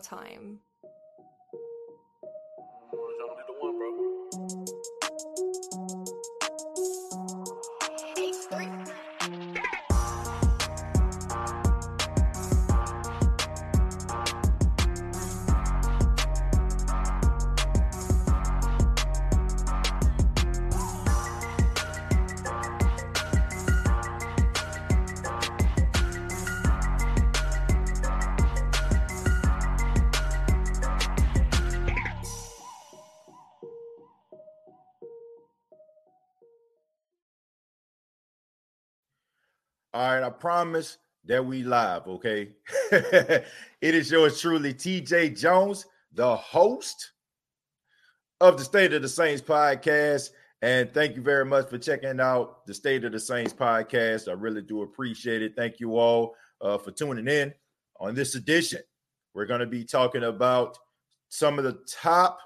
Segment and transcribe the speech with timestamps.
[0.00, 0.60] time.
[40.40, 42.50] Promise that we live, okay?
[42.92, 43.44] it
[43.80, 47.12] is yours truly, TJ Jones, the host
[48.40, 50.30] of the State of the Saints podcast.
[50.62, 54.28] And thank you very much for checking out the State of the Saints podcast.
[54.28, 55.54] I really do appreciate it.
[55.56, 57.52] Thank you all uh, for tuning in
[58.00, 58.80] on this edition.
[59.34, 60.78] We're going to be talking about
[61.28, 62.40] some of the top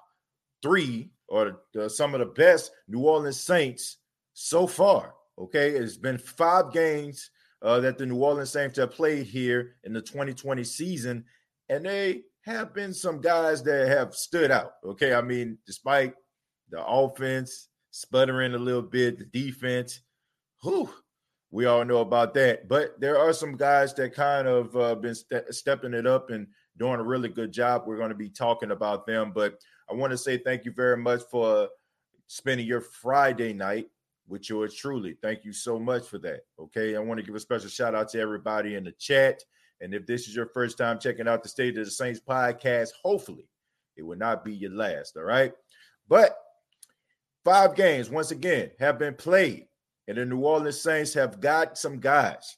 [0.63, 3.99] three or the, some of the best New Orleans Saints
[4.35, 5.15] so far.
[5.39, 7.31] Okay, it's been five games
[7.63, 11.25] uh, that the New Orleans Saints have played here in the 2020 season,
[11.69, 14.73] and they have been some guys that have stood out.
[14.85, 16.15] Okay, I mean, despite
[16.71, 20.01] the offense sputtering a little bit, the defense,
[20.63, 20.91] whew,
[21.51, 22.67] we all know about that.
[22.69, 26.49] But there are some guys that kind of uh, been st- stepping it up and
[26.79, 27.85] doing a really good job.
[27.87, 30.97] We're going to be talking about them, but I want to say thank you very
[30.97, 31.69] much for
[32.27, 33.87] spending your Friday night
[34.33, 35.15] with yours truly.
[35.21, 36.41] Thank you so much for that.
[36.59, 36.97] Okay.
[36.97, 39.45] I want to give a special shout out to everybody in the chat.
[39.83, 42.93] And if this is your first time checking out the State of the Saints podcast,
[43.03, 43.47] hopefully
[43.95, 45.19] it will not be your last.
[45.19, 45.53] All right.
[46.09, 46.35] But
[47.45, 49.67] five games, once again, have been played.
[50.09, 52.57] And the New Orleans Saints have got some guys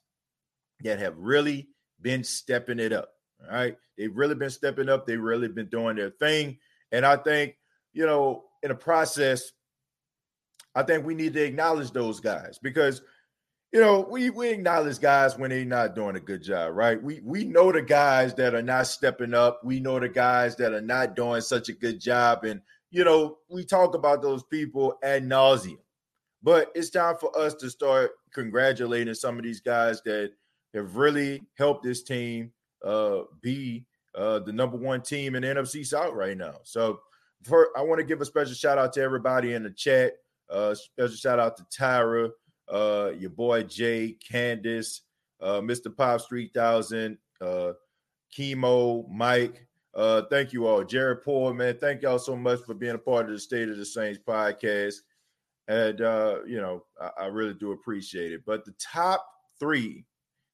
[0.84, 1.68] that have really
[2.00, 3.10] been stepping it up.
[3.42, 3.76] All right.
[3.98, 5.06] They've really been stepping up.
[5.06, 6.58] They've really been doing their thing.
[6.92, 7.56] And I think,
[7.92, 9.50] you know, in the process,
[10.74, 13.02] I think we need to acknowledge those guys because
[13.72, 17.02] you know we we acknowledge guys when they're not doing a good job, right?
[17.02, 19.60] We we know the guys that are not stepping up.
[19.64, 23.38] We know the guys that are not doing such a good job, and you know
[23.48, 25.78] we talk about those people ad nauseum.
[26.42, 30.32] But it's time for us to start congratulating some of these guys that
[30.74, 32.52] have really helped this team
[32.84, 36.56] uh, be uh, the number one team in NFC South right now.
[36.64, 37.00] So,
[37.42, 40.14] for, I want to give a special shout out to everybody in the chat.
[40.50, 42.30] Uh, special shout out to Tyra,
[42.68, 45.02] uh, your boy Jay, Candace,
[45.40, 45.94] uh, Mr.
[45.94, 47.72] Pops 3000, uh,
[48.36, 49.66] Chemo, Mike.
[49.94, 50.82] Uh, thank you all.
[50.82, 51.76] Jared Poor, man.
[51.78, 54.96] Thank y'all so much for being a part of the State of the Saints podcast.
[55.68, 58.42] And, uh, you know, I, I really do appreciate it.
[58.44, 59.24] But the top
[59.60, 60.04] three,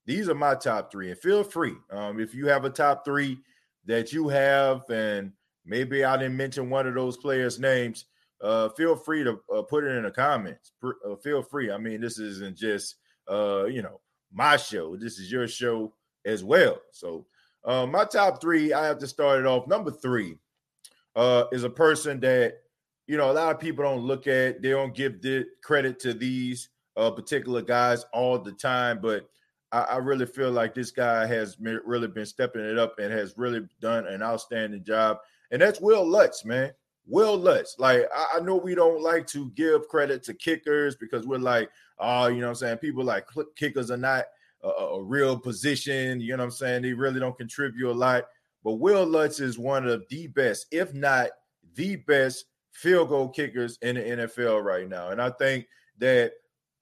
[0.07, 1.11] these are my top three.
[1.11, 3.39] And feel free um, if you have a top three
[3.87, 5.33] that you have, and
[5.65, 8.05] maybe I didn't mention one of those players' names
[8.43, 10.73] uh, feel free to uh, put it in the comments.
[10.83, 11.71] Uh, feel free.
[11.71, 12.97] I mean, this isn't just
[13.31, 14.01] uh, you know
[14.33, 14.97] my show.
[14.97, 15.93] This is your show
[16.25, 16.81] as well.
[16.93, 17.27] So
[17.65, 19.67] uh, my top three, I have to start it off.
[19.67, 20.37] Number three
[21.17, 22.59] uh, is a person that
[23.06, 24.62] you know a lot of people don't look at.
[24.62, 29.28] They don't give the credit to these uh, particular guys all the time, but
[29.72, 33.34] I, I really feel like this guy has really been stepping it up and has
[33.37, 35.19] really done an outstanding job.
[35.51, 36.72] And that's Will Lutz, man.
[37.10, 37.76] Will Lutz.
[37.78, 41.69] Like, I, I, know we don't like to give credit to kickers because we're like,
[41.98, 42.78] oh, you know what I'm saying?
[42.78, 43.26] People like
[43.56, 44.25] kickers are not
[44.62, 46.21] a, a, real position.
[46.21, 46.82] You know what I'm saying?
[46.82, 48.25] They really don't contribute a lot.
[48.62, 51.31] But Will Lutz is one of the best, if not
[51.75, 55.09] the best, field goal kickers in the NFL right now.
[55.09, 55.66] And I think
[55.98, 56.32] that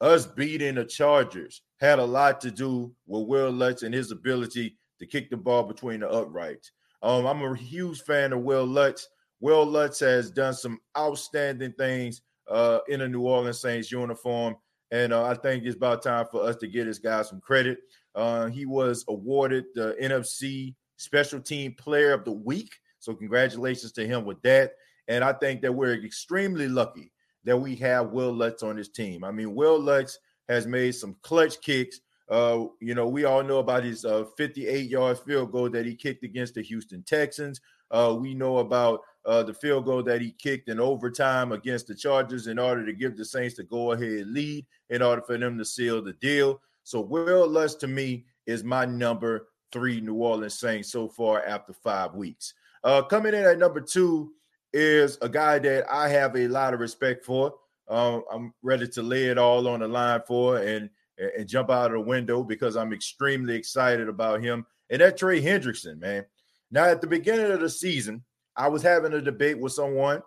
[0.00, 4.76] us beating the Chargers had a lot to do with Will Lutz and his ability
[4.98, 6.72] to kick the ball between the uprights.
[7.02, 9.08] Um, I'm a huge fan of Will Lutz.
[9.40, 14.56] Will Lutz has done some outstanding things uh, in a New Orleans Saints uniform.
[14.90, 17.78] And uh, I think it's about time for us to get this guy some credit.
[18.14, 22.70] Uh, he was awarded the NFC Special Team Player of the Week.
[22.98, 24.72] So, congratulations to him with that.
[25.06, 27.12] And I think that we're extremely lucky
[27.44, 29.24] that we have Will Lutz on this team.
[29.24, 30.18] I mean, Will Lutz
[30.48, 32.00] has made some clutch kicks.
[32.28, 34.04] Uh, you know, we all know about his
[34.36, 37.60] 58 uh, yard field goal that he kicked against the Houston Texans.
[37.90, 41.94] Uh, we know about uh, the field goal that he kicked in overtime against the
[41.94, 45.56] Chargers in order to give the Saints the go ahead lead in order for them
[45.56, 46.60] to seal the deal.
[46.84, 51.72] So, Will Lutz to me is my number three New Orleans Saints so far after
[51.72, 52.54] five weeks.
[52.84, 54.32] Uh, coming in at number two
[54.72, 57.54] is a guy that I have a lot of respect for.
[57.88, 61.86] Um, I'm ready to lay it all on the line for and and jump out
[61.86, 64.66] of the window because I'm extremely excited about him.
[64.90, 66.24] And that Trey Hendrickson, man.
[66.70, 68.24] Now, at the beginning of the season,
[68.56, 70.22] I was having a debate with someone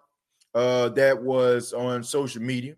[0.54, 2.76] uh, that was on social media,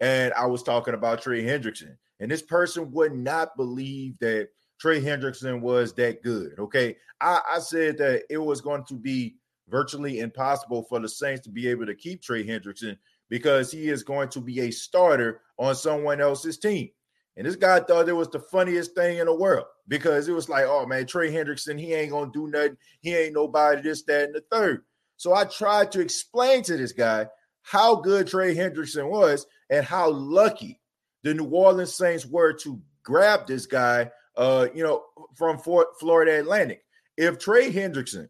[0.00, 1.96] and I was talking about Trey Hendrickson.
[2.20, 4.48] And this person would not believe that
[4.80, 6.58] Trey Hendrickson was that good.
[6.58, 6.96] Okay.
[7.20, 9.36] I, I said that it was going to be
[9.68, 12.96] virtually impossible for the Saints to be able to keep Trey Hendrickson
[13.28, 16.90] because he is going to be a starter on someone else's team.
[17.36, 20.48] And this guy thought it was the funniest thing in the world because it was
[20.48, 22.76] like, oh man, Trey Hendrickson, he ain't gonna do nothing.
[23.00, 24.84] He ain't nobody, this, that, and the third.
[25.16, 27.26] So I tried to explain to this guy
[27.62, 30.80] how good Trey Hendrickson was and how lucky
[31.22, 35.04] the New Orleans Saints were to grab this guy, uh, you know,
[35.36, 36.84] from Fort Florida Atlantic.
[37.16, 38.28] If Trey Hendrickson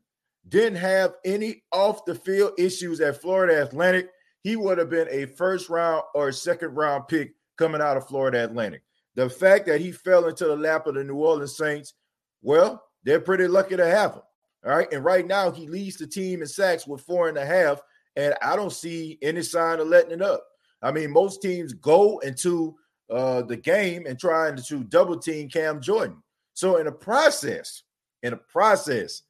[0.48, 4.10] didn't have any off the field issues at Florida Atlantic,
[4.42, 8.44] he would have been a first round or second round pick coming out of Florida
[8.44, 8.82] Atlantic.
[9.14, 11.94] The fact that he fell into the lap of the New Orleans Saints,
[12.42, 14.22] well, they're pretty lucky to have him.
[14.64, 14.90] All right.
[14.92, 17.80] And right now, he leads the team in sacks with four and a half.
[18.16, 20.44] And I don't see any sign of letting it up.
[20.82, 22.76] I mean, most teams go into
[23.10, 26.22] uh, the game and trying to double team Cam Jordan.
[26.54, 27.82] So in the process,
[28.22, 29.22] in the process,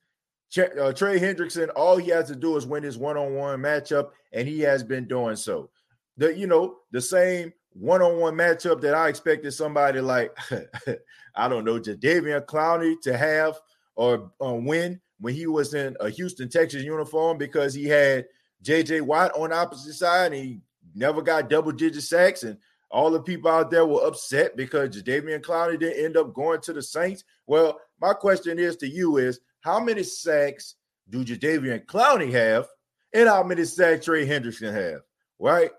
[0.58, 4.60] uh, Trey Hendrickson, all he has to do is win his one-on-one matchup, and he
[4.60, 5.70] has been doing so.
[6.18, 10.36] The you know the same one-on-one matchup that I expected somebody like
[11.34, 13.58] I don't know Jadeveon Clowney to have
[13.94, 18.26] or uh, win when he was in a Houston Texas uniform because he had
[18.62, 19.02] J.J.
[19.02, 20.60] Watt on opposite side and he
[20.94, 22.58] never got double-digit sacks and
[22.90, 26.74] all the people out there were upset because Jadeveon Clowney didn't end up going to
[26.74, 27.24] the Saints.
[27.46, 30.74] Well, my question is to you is how many sacks
[31.08, 32.66] do Jadeveon Clowney have
[33.14, 35.00] and how many sacks Trey Henderson have?
[35.38, 35.70] Right?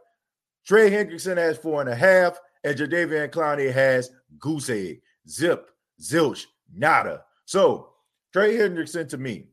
[0.65, 5.69] Trey Hendrickson has four and a half, and Jadeveon Clowney has goose egg, zip,
[6.01, 7.23] zilch, nada.
[7.45, 7.89] So
[8.31, 9.47] Trey Hendrickson to me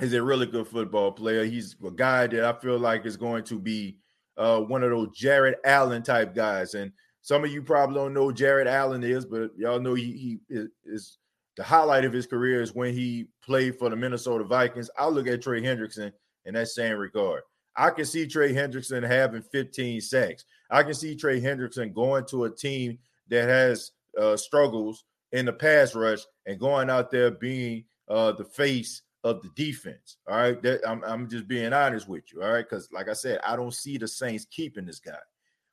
[0.00, 1.44] is a really good football player.
[1.44, 3.98] He's a guy that I feel like is going to be
[4.36, 6.74] uh, one of those Jared Allen type guys.
[6.74, 6.92] And
[7.22, 11.18] some of you probably don't know Jared Allen is, but y'all know he, he is
[11.56, 14.90] the highlight of his career is when he played for the Minnesota Vikings.
[14.98, 16.12] I look at Trey Hendrickson
[16.46, 17.42] in that same regard.
[17.80, 20.44] I can see Trey Hendrickson having 15 sacks.
[20.70, 22.98] I can see Trey Hendrickson going to a team
[23.30, 28.44] that has uh, struggles in the pass rush and going out there being uh, the
[28.44, 30.18] face of the defense.
[30.28, 30.60] All right.
[30.60, 32.42] That, I'm, I'm just being honest with you.
[32.42, 32.68] All right.
[32.68, 35.16] Because, like I said, I don't see the Saints keeping this guy.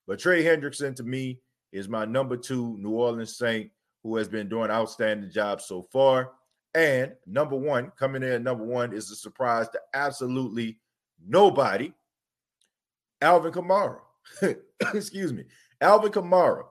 [0.08, 1.42] But Trey Hendrickson to me
[1.74, 3.70] is my number two New Orleans Saint
[4.04, 6.32] who has been doing outstanding job so far.
[6.74, 10.78] And number one, coming in number one is a surprise to absolutely
[11.26, 11.94] nobody.
[13.22, 14.00] Alvin Kamara.
[14.94, 15.44] Excuse me.
[15.82, 16.64] Alvin Kamara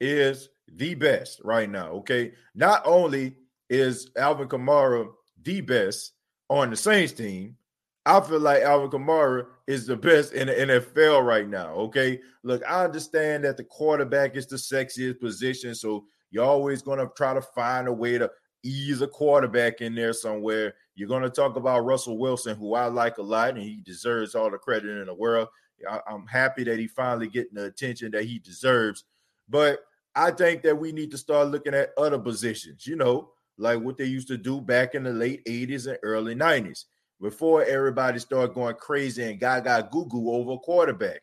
[0.00, 1.88] is the best right now.
[1.88, 2.32] Okay.
[2.54, 3.36] Not only
[3.70, 5.08] is Alvin Kamara
[5.42, 6.12] the best
[6.48, 7.56] on the Saints team,
[8.04, 11.74] I feel like Alvin Kamara is the best in the NFL right now.
[11.74, 12.20] Okay.
[12.42, 15.74] Look, I understand that the quarterback is the sexiest position.
[15.74, 18.30] So you're always going to try to find a way to
[18.62, 20.74] ease a quarterback in there somewhere.
[20.94, 24.34] You're going to talk about Russell Wilson, who I like a lot, and he deserves
[24.34, 25.48] all the credit in the world.
[25.88, 29.04] I, am happy that he finally getting the attention that he deserves.
[29.48, 29.80] But
[30.14, 33.96] I think that we need to start looking at other positions, you know, like what
[33.96, 36.84] they used to do back in the late 80s and early 90s
[37.20, 41.22] before everybody started going crazy and gaga goo goo over quarterback.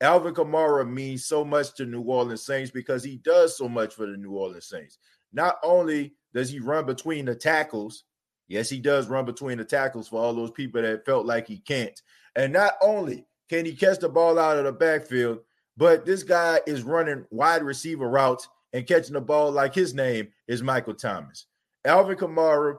[0.00, 4.06] Alvin Kamara means so much to New Orleans Saints because he does so much for
[4.06, 4.98] the New Orleans Saints.
[5.32, 8.04] Not only does he run between the tackles,
[8.48, 11.58] yes, he does run between the tackles for all those people that felt like he
[11.58, 12.00] can't.
[12.36, 15.40] And not only can he catch the ball out of the backfield,
[15.76, 20.28] but this guy is running wide receiver routes and catching the ball like his name
[20.48, 21.46] is Michael Thomas.
[21.84, 22.76] Alvin Kamara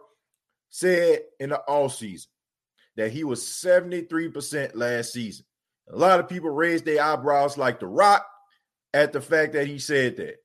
[0.69, 2.29] said in the all season
[2.97, 5.45] that he was 73% last season.
[5.91, 8.25] A lot of people raised their eyebrows like The Rock
[8.93, 10.37] at the fact that he said that.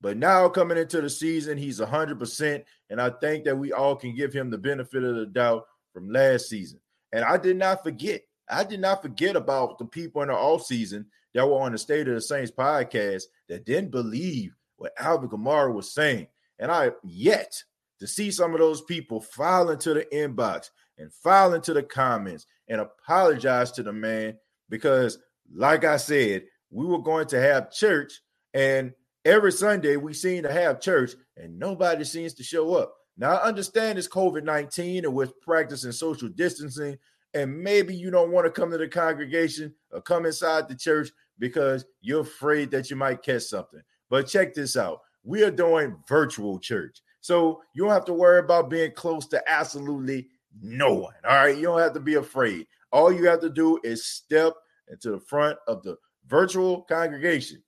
[0.00, 2.64] But now coming into the season, he's 100%.
[2.90, 6.10] And I think that we all can give him the benefit of the doubt from
[6.10, 6.80] last season.
[7.12, 8.22] And I did not forget.
[8.50, 11.78] I did not forget about the people in the off season that were on the
[11.78, 16.26] State of the Saints podcast that didn't believe what Alvin Kamara was saying.
[16.58, 17.62] And I yet
[18.00, 22.46] to see some of those people file into the inbox and file into the comments
[22.68, 24.36] and apologize to the man
[24.68, 25.18] because,
[25.54, 28.20] like I said, we were going to have church,
[28.52, 28.92] and
[29.24, 32.94] every Sunday we seem to have church, and nobody seems to show up.
[33.16, 36.98] Now, I understand it's COVID 19 and we're practicing social distancing,
[37.32, 41.10] and maybe you don't want to come to the congregation or come inside the church
[41.38, 43.80] because you're afraid that you might catch something.
[44.10, 47.00] But check this out we are doing virtual church.
[47.20, 50.28] So you don't have to worry about being close to absolutely
[50.60, 51.14] No one.
[51.28, 51.56] All right.
[51.56, 52.66] You don't have to be afraid.
[52.94, 54.54] All you have to do is step
[54.88, 55.96] into the front of the
[56.28, 57.60] virtual congregation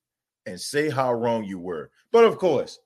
[0.46, 1.90] and say how wrong you were.
[2.12, 2.78] But of course,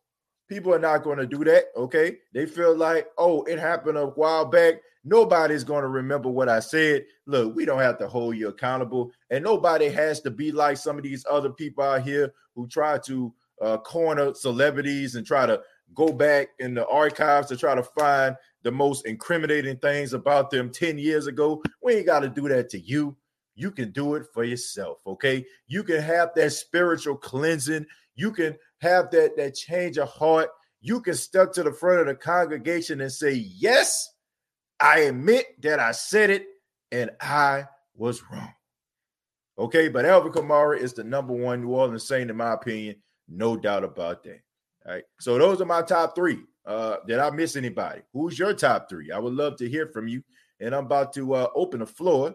[0.48, 1.64] people are not going to do that.
[1.76, 2.16] Okay.
[2.32, 4.76] They feel like, oh, it happened a while back.
[5.04, 7.04] Nobody's going to remember what I said.
[7.26, 9.12] Look, we don't have to hold you accountable.
[9.28, 12.96] And nobody has to be like some of these other people out here who try
[13.04, 15.60] to uh, corner celebrities and try to
[15.94, 20.70] go back in the archives to try to find the most incriminating things about them
[20.70, 21.62] 10 years ago.
[21.82, 23.16] We ain't got to do that to you.
[23.54, 25.44] You can do it for yourself, okay?
[25.66, 27.86] You can have that spiritual cleansing.
[28.14, 30.48] You can have that that change of heart.
[30.80, 34.08] You can step to the front of the congregation and say, "Yes,
[34.78, 36.46] I admit that I said it
[36.90, 38.54] and I was wrong."
[39.58, 42.96] Okay, but Alvin Kamara is the number one New Orleans Saint in my opinion,
[43.28, 44.40] no doubt about that.
[44.86, 46.38] All right, so those are my top three.
[46.66, 48.02] Uh, did I miss anybody?
[48.12, 49.10] Who's your top three?
[49.10, 50.22] I would love to hear from you.
[50.60, 52.34] And I'm about to uh, open the floor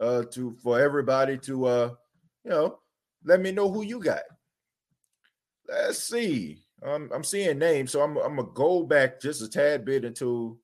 [0.00, 1.90] uh, to for everybody to uh,
[2.44, 2.78] you know
[3.24, 4.22] let me know who you got.
[5.68, 6.58] Let's see.
[6.82, 10.58] Um, I'm seeing names, so I'm, I'm gonna go back just a tad bit until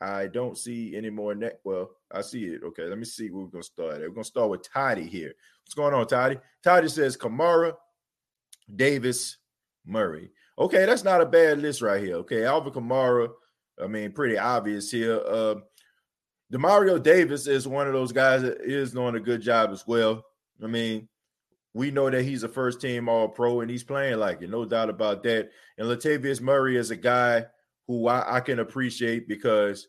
[0.00, 1.34] I don't see any more.
[1.34, 2.62] Ne- well, I see it.
[2.62, 4.00] Okay, let me see where we're gonna start.
[4.00, 5.32] We're gonna start with Toddy here.
[5.64, 6.38] What's going on, Toddy?
[6.62, 7.74] Toddy says Kamara,
[8.74, 9.38] Davis,
[9.86, 10.30] Murray.
[10.58, 12.16] Okay, that's not a bad list right here.
[12.16, 13.28] Okay, Alvin Kamara.
[13.82, 15.20] I mean, pretty obvious here.
[15.20, 15.56] Uh,
[16.52, 20.24] Demario Davis is one of those guys that is doing a good job as well.
[20.62, 21.08] I mean,
[21.72, 24.64] we know that he's a first team All Pro and he's playing like it, no
[24.64, 25.50] doubt about that.
[25.76, 27.46] And Latavius Murray is a guy
[27.88, 29.88] who I, I can appreciate because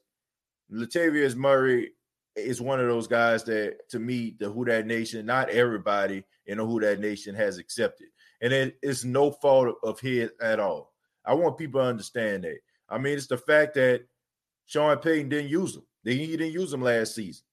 [0.74, 1.91] Latavius Murray
[2.36, 6.57] is one of those guys that, to me, the Who Dat Nation, not everybody in
[6.57, 8.07] the Who Dat Nation has accepted
[8.45, 10.93] and it's no fault of his at all.
[11.25, 12.59] I want people to understand that.
[12.87, 14.05] I mean, it's the fact that
[14.67, 15.83] Sean Payton didn't use him.
[16.03, 17.43] He didn't use him last season,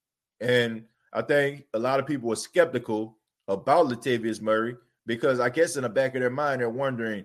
[0.40, 0.84] and
[1.14, 3.16] I think a lot of people were skeptical
[3.48, 7.24] about Latavius Murray because I guess in the back of their mind they're wondering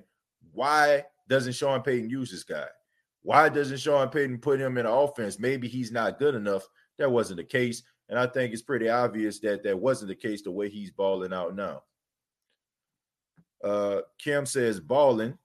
[0.54, 2.68] why doesn't Sean Payton use this guy?
[3.24, 5.40] Why doesn't Sean Payton put him in offense?
[5.40, 6.66] Maybe he's not good enough.
[6.98, 10.42] That wasn't the case, and I think it's pretty obvious that that wasn't the case
[10.42, 11.84] the way he's balling out now.
[13.64, 15.38] Uh, Kim says balling.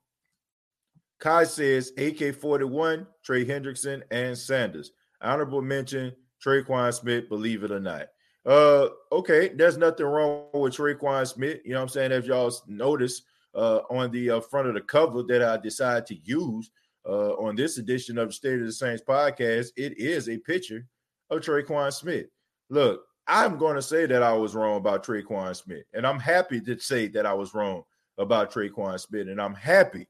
[1.19, 4.91] Kai says AK 41, Trey Hendrickson, and Sanders.
[5.21, 6.13] Honorable mention,
[6.45, 8.09] Tre'Quan Smith, believe it or not.
[8.45, 11.61] Uh, okay, there's nothing wrong with Tre'Quan Smith.
[11.65, 12.11] You know what I'm saying?
[12.11, 13.23] If y'all notice
[13.55, 16.71] uh, on the uh, front of the cover that I decided to use
[17.09, 20.87] uh, on this edition of the State of the Saints podcast, it is a picture
[21.31, 22.27] of Tre'Quan Smith.
[22.69, 26.61] Look, I'm going to say that I was wrong about Tre'Quan Smith, and I'm happy
[26.63, 27.85] to say that I was wrong
[28.23, 29.29] about Tre'Quan Smith.
[29.29, 30.09] And I'm happy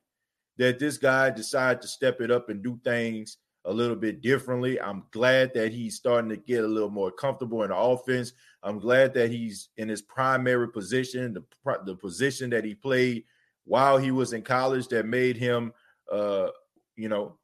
[0.58, 4.80] that this guy decided to step it up and do things a little bit differently.
[4.80, 8.32] I'm glad that he's starting to get a little more comfortable in the offense.
[8.62, 11.44] I'm glad that he's in his primary position, the,
[11.84, 13.24] the position that he played
[13.64, 15.72] while he was in college that made him,
[16.10, 16.48] uh,
[16.96, 17.38] you know,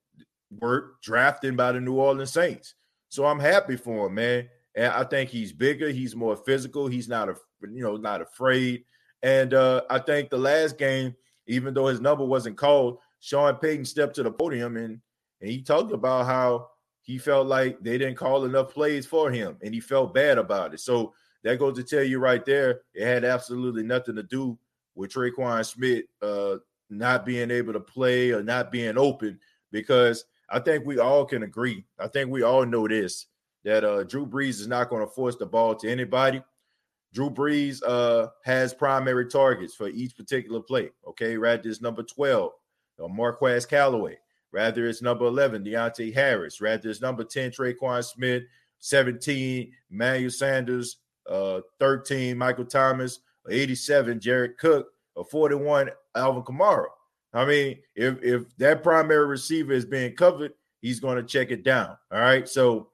[0.61, 2.75] work drafted by the New Orleans Saints.
[3.09, 4.49] So I'm happy for him, man.
[4.75, 8.85] And I think he's bigger, he's more physical, he's not a you know not afraid.
[9.23, 11.15] And uh, I think the last game,
[11.47, 15.01] even though his number wasn't called, Sean Payton stepped to the podium and
[15.41, 16.69] and he talked about how
[17.03, 20.75] he felt like they didn't call enough plays for him and he felt bad about
[20.75, 20.81] it.
[20.81, 24.59] So that goes to tell you right there, it had absolutely nothing to do
[24.95, 26.57] with Tre'Quan Smith uh,
[26.91, 29.39] not being able to play or not being open
[29.71, 31.85] because I think we all can agree.
[31.99, 33.27] I think we all know this
[33.65, 36.43] that uh, Drew Brees is not going to force the ball to anybody.
[37.13, 40.91] Drew Brees uh, has primary targets for each particular play.
[41.07, 42.53] Okay, rather it's number 12,
[43.03, 44.19] uh, Marquez Callaway.
[44.53, 46.61] Rather it's number 11, Deonte Harris.
[46.61, 48.45] Rather it's number 10, Tre'Quan Smith.
[48.81, 50.99] 17, Manuel Sanders.
[51.29, 53.21] Uh, 13, Michael Thomas.
[53.51, 54.89] 87, Jared Cook.
[55.15, 56.87] Or 41, Alvin Kamara.
[57.35, 61.63] I mean, if if that primary receiver is being covered, he's going to check it
[61.63, 61.97] down.
[62.11, 62.49] All right.
[62.49, 62.89] So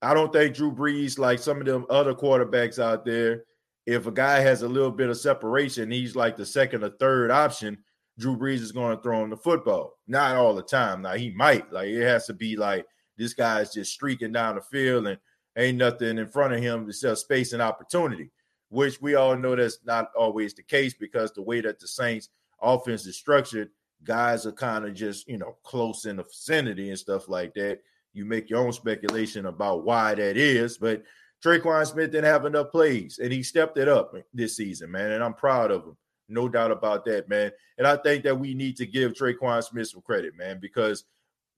[0.00, 3.44] I don't think Drew Brees, like some of them other quarterbacks out there,
[3.86, 7.30] if a guy has a little bit of separation, he's like the second or third
[7.30, 7.78] option.
[8.18, 9.98] Drew Brees is going to throw him the football.
[10.06, 11.02] Not all the time.
[11.02, 11.72] Now he might.
[11.72, 12.86] Like it has to be like
[13.16, 15.18] this guy's just streaking down the field and
[15.56, 18.30] ain't nothing in front of him except space and opportunity,
[18.68, 22.28] which we all know that's not always the case because the way that the Saints
[22.60, 23.70] offense is structured,
[24.04, 27.80] guys are kind of just, you know, close in the vicinity and stuff like that.
[28.12, 31.02] You make your own speculation about why that is, but
[31.44, 35.12] Tre'Quan Smith didn't have enough plays, and he stepped it up this season, man.
[35.12, 35.96] And I'm proud of him.
[36.28, 37.50] No doubt about that, man.
[37.78, 41.04] And I think that we need to give Tre'Quan Smith some credit, man, because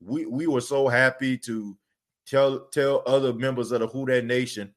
[0.00, 1.76] we we were so happy to
[2.26, 4.72] tell tell other members of the Who Dat Nation,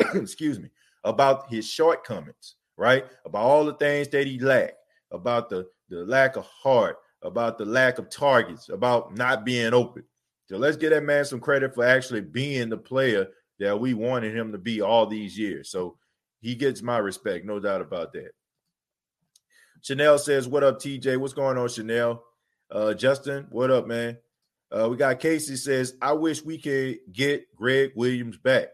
[0.14, 0.70] excuse me,
[1.04, 3.06] about his shortcomings, right?
[3.24, 4.76] About all the things that he lacked,
[5.12, 10.04] about the the lack of heart, about the lack of targets, about not being open.
[10.48, 14.34] So let's give that man some credit for actually being the player that we wanted
[14.36, 15.70] him to be all these years.
[15.70, 15.96] So
[16.40, 18.30] he gets my respect, no doubt about that.
[19.82, 21.16] Chanel says, What up, TJ?
[21.18, 22.24] What's going on, Chanel?
[22.70, 24.18] Uh, Justin, what up, man?
[24.70, 28.68] Uh, we got Casey says, I wish we could get Gregg Williams back.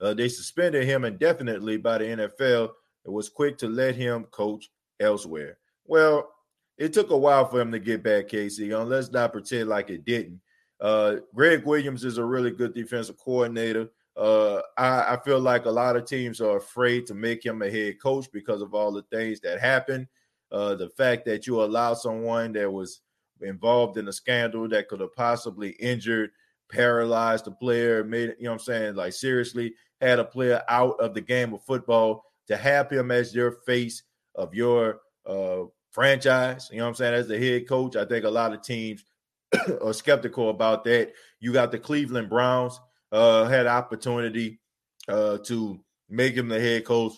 [0.00, 2.70] Uh, they suspended him indefinitely by the NFL
[3.04, 4.68] and was quick to let him coach
[5.00, 5.58] elsewhere.
[5.86, 6.30] Well,
[6.76, 8.72] it took a while for him to get back, Casey.
[8.72, 10.40] Uh, let's not pretend like it didn't.
[10.80, 13.88] Uh, Gregg Williams is a really good defensive coordinator.
[14.18, 17.70] Uh, I, I, feel like a lot of teams are afraid to make him a
[17.70, 20.08] head coach because of all the things that happened.
[20.50, 23.00] Uh, the fact that you allow someone that was
[23.42, 26.30] involved in a scandal that could have possibly injured,
[26.68, 30.98] paralyzed the player, made you know what I'm saying, like seriously had a player out
[30.98, 34.02] of the game of football to have him as your face
[34.34, 37.94] of your uh, franchise, you know what I'm saying, as the head coach.
[37.94, 39.04] I think a lot of teams
[39.80, 41.12] are skeptical about that.
[41.38, 42.80] You got the Cleveland Browns
[43.12, 44.60] uh, had opportunity
[45.08, 47.12] uh, to make him the head coach.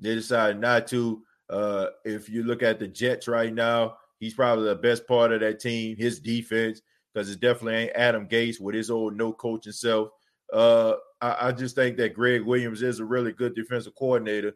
[0.00, 1.22] They decided not to.
[1.50, 5.40] Uh, if you look at the Jets right now, he's probably the best part of
[5.40, 5.96] that team.
[5.96, 6.80] His defense,
[7.12, 10.08] because it definitely ain't Adam Gase with his old no coaching self.
[10.52, 14.52] Uh, I, I, just think that Gregg Williams is a really good defensive coordinator,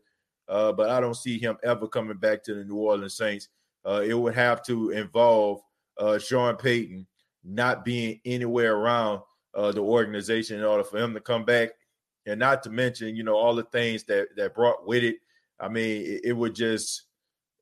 [0.48, 3.48] uh, but I don't see him ever coming back to the New Orleans Saints.
[3.84, 5.60] Uh, it would have to involve
[5.98, 7.06] uh, Sean Payton
[7.42, 9.22] not being anywhere around
[9.54, 11.70] uh, the organization in order for him to come back,
[12.26, 15.16] and not to mention, you know, all the things that that brought with it.
[15.60, 17.04] I mean, it, it would just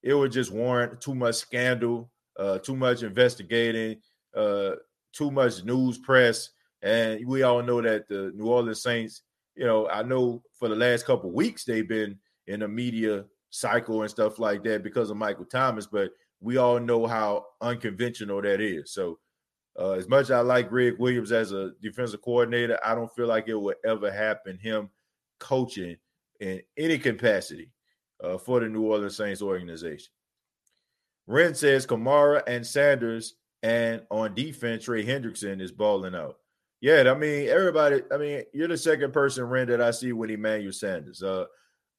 [0.02, 4.00] it would just warrant too much scandal, uh, too much investigating,
[4.36, 4.72] uh,
[5.12, 6.50] too much news press,
[6.82, 9.22] and we all know that the New Orleans Saints.
[9.54, 14.02] You know, I know for the last couple weeks they've been in a media cycle
[14.02, 18.60] and stuff like that because of Michael Thomas, but we all know how unconventional that
[18.60, 18.92] is.
[18.92, 19.18] So
[19.78, 23.26] uh, as much as I like Gregg Williams as a defensive coordinator, I don't feel
[23.26, 24.88] like it would ever happen him
[25.38, 25.96] coaching
[26.40, 27.70] in any capacity
[28.22, 30.12] uh, for the New Orleans Saints organization.
[31.26, 36.38] Ren says Kamara and Sanders, and on defense, Trey Hendrickson is balling out.
[36.80, 40.30] Yeah, I mean, everybody, I mean, you're the second person, Ren, that I see with
[40.30, 41.22] Emmanuel Sanders.
[41.22, 41.46] Uh,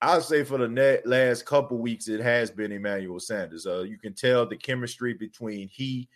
[0.01, 3.65] I'll say for the net last couple weeks, it has been Emmanuel Sanders.
[3.65, 6.07] Uh, you can tell the chemistry between he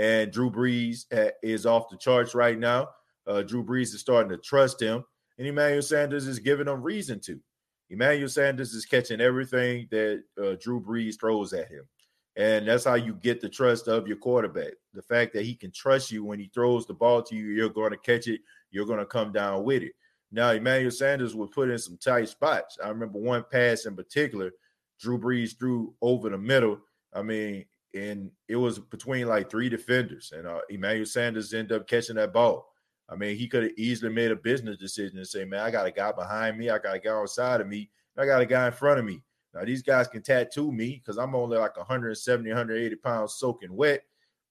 [0.00, 1.04] and Drew Brees
[1.42, 2.88] is off the charts right now.
[3.26, 5.04] Uh, Drew Brees is starting to trust him,
[5.36, 7.38] and Emmanuel Sanders is giving him reason to.
[7.90, 11.86] Emmanuel Sanders is catching everything that uh, Drew Brees throws at him.
[12.36, 14.72] And that's how you get the trust of your quarterback.
[14.94, 17.68] The fact that he can trust you when he throws the ball to you, you're
[17.68, 19.92] going to catch it, you're going to come down with it.
[20.32, 22.78] Now, Emmanuel Sanders was put in some tight spots.
[22.82, 24.52] I remember one pass in particular,
[24.98, 26.78] Drew Brees threw over the middle.
[27.12, 31.88] I mean, and it was between like three defenders, and uh, Emmanuel Sanders ended up
[31.88, 32.72] catching that ball.
[33.08, 35.86] I mean, he could have easily made a business decision and say, "Man, I got
[35.86, 38.46] a guy behind me, I got a guy on side of me, I got a
[38.46, 39.22] guy in front of me."
[39.54, 44.02] Now these guys can tattoo me because I'm only like 170, 180 pounds soaking wet,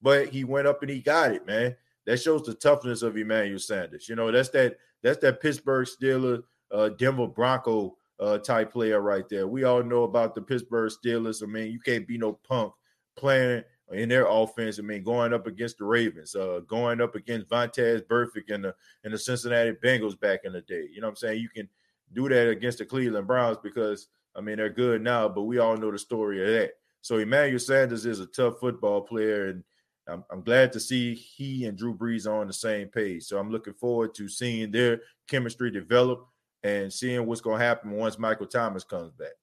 [0.02, 1.75] but he went up and he got it, man.
[2.06, 4.10] That shows the toughness of Emmanuel Sanders.
[4.10, 9.28] You know, that's that that's that Pittsburgh Steelers, uh, Denver Bronco uh, type player right
[9.30, 9.47] there.
[9.47, 11.41] We all know about the Pittsburgh Steelers.
[11.41, 12.73] I mean, you can't be no punk
[13.20, 14.80] playing in their offense.
[14.80, 18.76] I mean, going up against the Ravens, uh, going up against Vontaze Burfict and the
[19.04, 20.88] and the Cincinnati Bengals back in the day.
[20.92, 21.42] You know what I'm saying?
[21.42, 21.68] You can
[22.14, 25.78] do that against the Cleveland Browns because I mean they're good now, but we all
[25.78, 26.72] know the story of that.
[27.02, 29.64] So Emmanuel Sanders is a tough football player, and
[30.08, 33.24] I'm, I'm glad to see he and Drew Brees are on the same page.
[33.24, 36.28] So I'm looking forward to seeing their chemistry develop
[36.64, 39.34] and seeing what's going to happen once Michael Thomas comes back.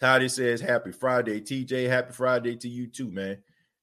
[0.00, 1.40] Toddy says, Happy Friday.
[1.40, 3.36] TJ, happy Friday to you too, man.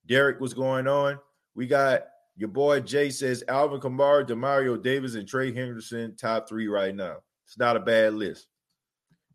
[0.07, 1.19] Derek, what's going on?
[1.53, 6.67] We got your boy Jay says Alvin Kamara, Demario Davis, and Trey Henderson, top three
[6.67, 7.17] right now.
[7.45, 8.47] It's not a bad list.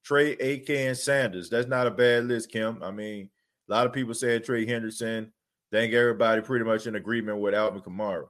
[0.05, 1.49] Trey, AK, and Sanders.
[1.51, 2.83] That's not a bad list, Kim.
[2.83, 3.29] I mean,
[3.68, 5.33] a lot of people said Trey Henderson.
[5.71, 8.27] Think everybody pretty much in agreement with Alvin Kamara.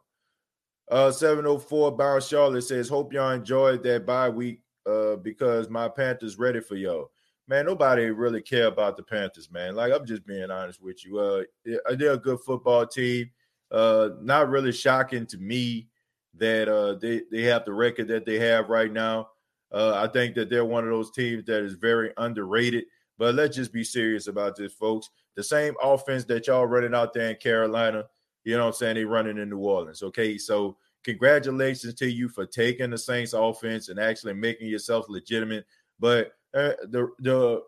[0.90, 6.38] Uh, 704 Byron Charlotte says, Hope y'all enjoyed that bye week uh, because my Panthers
[6.38, 7.11] ready for y'all
[7.48, 9.74] man, nobody really care about the Panthers, man.
[9.74, 11.18] Like I'm just being honest with you.
[11.18, 11.42] Uh,
[11.94, 13.30] they're a good football team.
[13.70, 15.88] Uh, not really shocking to me
[16.34, 19.28] that uh they they have the record that they have right now.
[19.70, 22.84] Uh, I think that they're one of those teams that is very underrated.
[23.18, 25.08] But let's just be serious about this, folks.
[25.36, 28.04] The same offense that y'all running out there in Carolina,
[28.44, 28.96] you know what I'm saying?
[28.96, 30.02] They running in New Orleans.
[30.02, 30.36] Okay.
[30.36, 35.64] So congratulations to you for taking the Saints offense and actually making yourself legitimate.
[36.00, 37.62] But uh, the the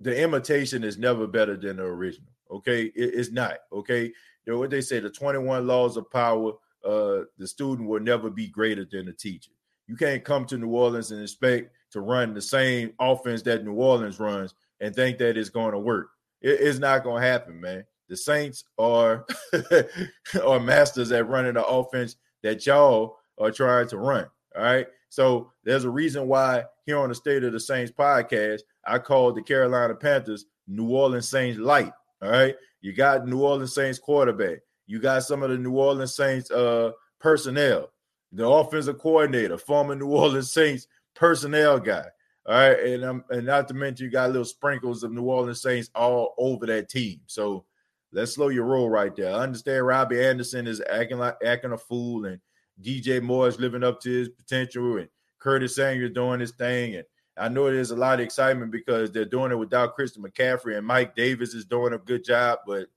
[0.00, 2.30] the imitation is never better than the original.
[2.50, 3.58] Okay, it, it's not.
[3.72, 6.52] Okay, you know what they say: the twenty one laws of power.
[6.84, 9.50] Uh, the student will never be greater than the teacher.
[9.88, 13.74] You can't come to New Orleans and expect to run the same offense that New
[13.74, 16.10] Orleans runs and think that it's going to work.
[16.40, 17.84] It, it's not going to happen, man.
[18.08, 19.26] The Saints are
[20.44, 24.26] are masters at running the offense that y'all are trying to run.
[24.56, 24.86] All right.
[25.08, 29.36] So there's a reason why here on the State of the Saints podcast, I called
[29.36, 31.92] the Carolina Panthers New Orleans Saints light.
[32.22, 32.54] All right.
[32.80, 34.58] You got New Orleans Saints quarterback.
[34.86, 37.90] You got some of the New Orleans Saints uh, personnel,
[38.32, 42.04] the offensive coordinator, former New Orleans Saints personnel guy.
[42.46, 42.78] All right.
[42.78, 46.34] And, um, and not to mention, you got little sprinkles of New Orleans Saints all
[46.38, 47.20] over that team.
[47.26, 47.64] So
[48.12, 49.34] let's slow your roll right there.
[49.34, 52.40] I understand Robbie Anderson is acting like acting a fool, and
[52.82, 56.96] DJ Moore is living up to his potential, and Curtis Samuel doing his thing.
[56.96, 57.04] And
[57.36, 60.86] I know there's a lot of excitement because they're doing it without Christian McCaffrey, and
[60.86, 62.60] Mike Davis is doing a good job.
[62.66, 62.88] But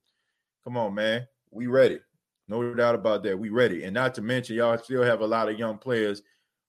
[0.63, 2.00] come on, man, we ready.
[2.48, 3.39] No doubt about that.
[3.39, 3.84] We ready.
[3.84, 6.22] And not to mention, y'all still have a lot of young players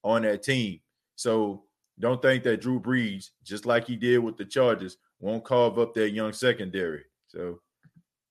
[0.04, 0.80] on that team.
[1.16, 1.64] So
[1.98, 5.94] don't think that Drew Brees, just like he did with the Chargers, won't carve up
[5.94, 7.04] that young secondary.
[7.26, 7.60] So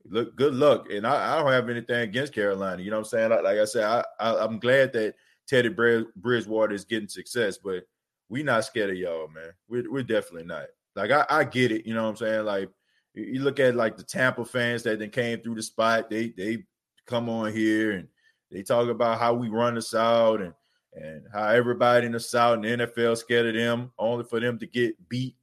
[0.10, 0.88] look, good luck.
[0.92, 2.82] And I, I, don't have anything against Carolina.
[2.82, 3.30] You know what I'm saying?
[3.30, 5.16] Like, I said, I, I, am glad that
[5.48, 7.84] Teddy Bridgewater is getting success, but
[8.30, 9.52] we not scared of y'all, man.
[9.68, 10.68] We're, we're definitely not.
[10.96, 11.86] Like I, I get it.
[11.86, 12.46] You know what I'm saying?
[12.46, 12.70] Like
[13.14, 16.10] you look at like the Tampa fans that then came through the spot.
[16.10, 16.66] They they
[17.06, 18.08] come on here and
[18.52, 20.54] they talk about how we run the South and
[20.94, 24.60] and how everybody in the South and the NFL scared of them, only for them
[24.60, 25.38] to get beat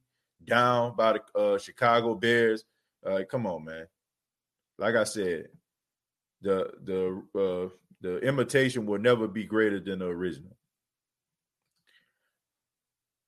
[0.45, 2.65] down by the uh, Chicago Bears.
[3.03, 3.87] Uh, come on, man
[4.79, 5.47] like I said,
[6.41, 7.69] the the uh,
[8.01, 10.55] the imitation will never be greater than the original.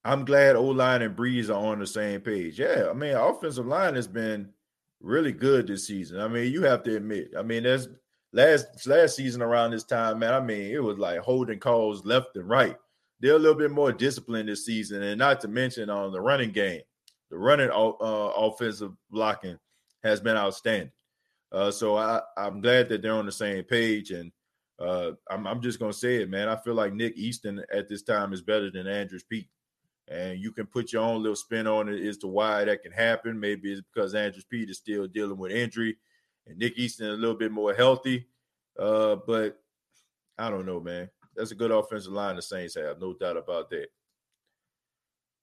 [0.03, 2.59] I'm glad O line and Brees are on the same page.
[2.59, 4.49] Yeah, I mean, offensive line has been
[4.99, 6.19] really good this season.
[6.19, 7.31] I mean, you have to admit.
[7.37, 7.87] I mean, there's
[8.33, 10.33] last last season around this time, man.
[10.33, 12.75] I mean, it was like holding calls left and right.
[13.19, 16.51] They're a little bit more disciplined this season, and not to mention on the running
[16.51, 16.81] game,
[17.29, 19.59] the running uh, offensive blocking
[20.03, 20.91] has been outstanding.
[21.51, 24.11] Uh, so I, I'm glad that they're on the same page.
[24.11, 24.31] And
[24.79, 26.47] uh, I'm, I'm just going to say it, man.
[26.47, 29.49] I feel like Nick Easton at this time is better than Andrus Peat.
[30.07, 32.91] And you can put your own little spin on it as to why that can
[32.91, 33.39] happen.
[33.39, 35.97] Maybe it's because Andrus Peat is still dealing with injury
[36.47, 38.27] and Nick Easton is a little bit more healthy.
[38.77, 39.59] Uh, but
[40.37, 41.09] I don't know, man.
[41.35, 43.87] That's a good offensive line the Saints have, no doubt about that.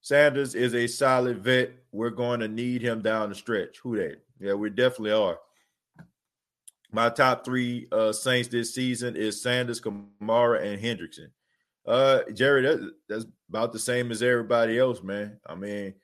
[0.01, 1.71] Sanders is a solid vet.
[1.93, 3.79] We're going to need him down the stretch.
[3.83, 4.21] Who that?
[4.39, 5.39] Yeah, we definitely are.
[6.91, 11.29] My top three uh, Saints this season is Sanders, Kamara, and Hendrickson.
[11.87, 15.39] Uh, Jerry, that, that's about the same as everybody else, man.
[15.47, 15.95] I mean,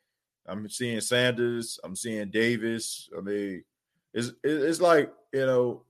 [0.46, 3.08] I'm seeing Sanders, I'm seeing Davis.
[3.16, 3.64] I mean,
[4.12, 5.84] it's it's like you know,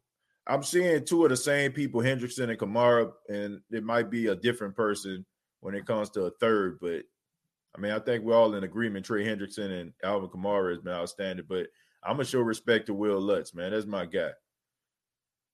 [0.47, 4.37] I'm seeing two of the same people, Hendrickson and Kamara, and it might be a
[4.37, 5.25] different person
[5.61, 6.79] when it comes to a third.
[6.81, 7.03] But
[7.77, 9.07] I mean, I think we're all in agreement.
[9.07, 11.47] Trey Hendrickson and Alvin Kamara has been outstanding.
[11.49, 11.67] But
[12.03, 13.73] I'm gonna show respect to Will Lutz, man.
[13.73, 14.31] That's my guy.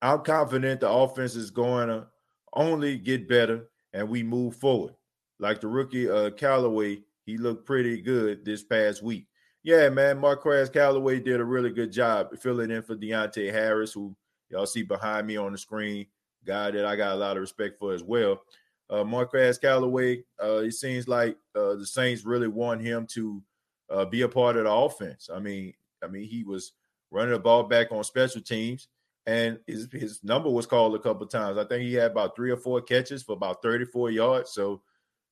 [0.03, 2.07] I'm confident the offense is going to
[2.55, 4.95] only get better and we move forward.
[5.39, 9.27] Like the rookie uh Callaway, he looked pretty good this past week.
[9.63, 14.17] Yeah, man, Marquez Callaway did a really good job filling in for Deonte Harris, who
[14.49, 16.07] y'all see behind me on the screen,
[16.47, 18.41] guy that I got a lot of respect for as well.
[18.89, 23.43] Uh, Marquez Callaway, uh, it seems like uh, the Saints really want him to
[23.91, 25.29] uh, be a part of the offense.
[25.33, 26.73] I mean, I mean, he was
[27.11, 28.89] running the ball back on special teams
[29.27, 31.59] and his his number was called a couple times.
[31.59, 34.53] I think he had about three or four catches for about 34 yards.
[34.53, 34.83] So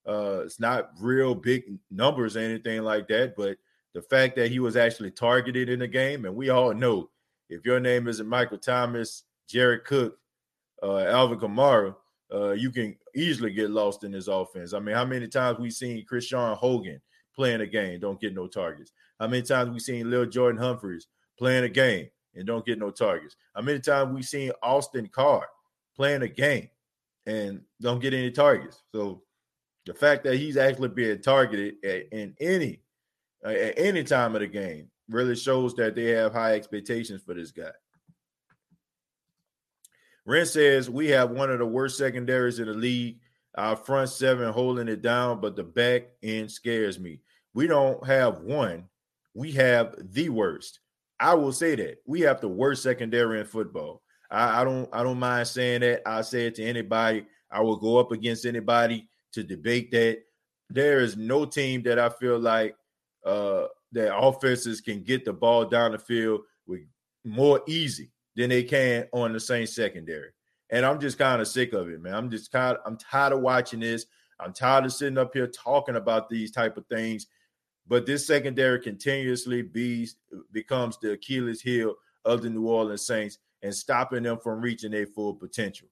[0.07, 3.59] uh, it's not real big numbers or anything like that, but
[3.95, 7.11] the fact that he was actually targeted in the game, and we all know
[7.49, 10.19] if your name isn't Michael Thomas, Jared Cook,
[10.83, 11.95] uh, Alvin Kamara,
[12.33, 14.75] uh, you can easily get lost in this offense.
[14.75, 17.01] I mean, how many times we seen Krishawn Hogan
[17.35, 18.93] playing a game, don't get no targets?
[19.19, 22.91] How many times we seen Lil Jordan Humphreys playing a game, and don't get no
[22.91, 23.37] targets.
[23.55, 25.47] How many times we seen Austin Carr
[25.97, 26.69] playing a game
[27.27, 28.83] and don't get any targets?
[28.93, 29.23] So
[29.85, 32.81] the fact that he's actually being targeted at, in any
[33.45, 37.35] uh, at any time of the game really shows that they have high expectations for
[37.35, 37.71] this guy.
[40.25, 43.21] Ren says we have one of the worst secondaries in the league.
[43.57, 47.21] Our front seven holding it down, but the back end scares me.
[47.55, 48.85] We don't have one,
[49.35, 50.81] we have the worst.
[51.21, 54.03] I will say that we have the worst secondary in football.
[54.31, 56.03] I, I don't I don't mind saying that.
[56.07, 57.27] I say it to anybody.
[57.51, 60.19] I will go up against anybody to debate that.
[60.71, 62.77] There is no team that I feel like
[63.25, 66.81] uh that offenses can get the ball down the field with
[67.25, 70.31] more easy than they can on the same secondary.
[70.71, 72.15] And I'm just kind of sick of it, man.
[72.15, 74.07] I'm just kind of I'm tired of watching this.
[74.39, 77.27] I'm tired of sitting up here talking about these type of things.
[77.89, 80.09] But this secondary continuously be,
[80.53, 85.07] becomes the Achilles heel of the New Orleans Saints and stopping them from reaching their
[85.07, 85.89] full potential.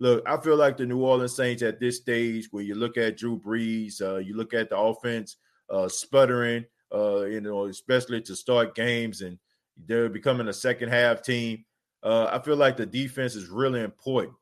[0.00, 3.16] Look, I feel like the New Orleans Saints at this stage, where you look at
[3.16, 5.36] Drew Brees, uh, you look at the offense
[5.70, 9.38] uh, sputtering, uh, you know, especially to start games, and
[9.86, 11.64] they're becoming a second half team.
[12.02, 14.34] Uh, I feel like the defense is really important.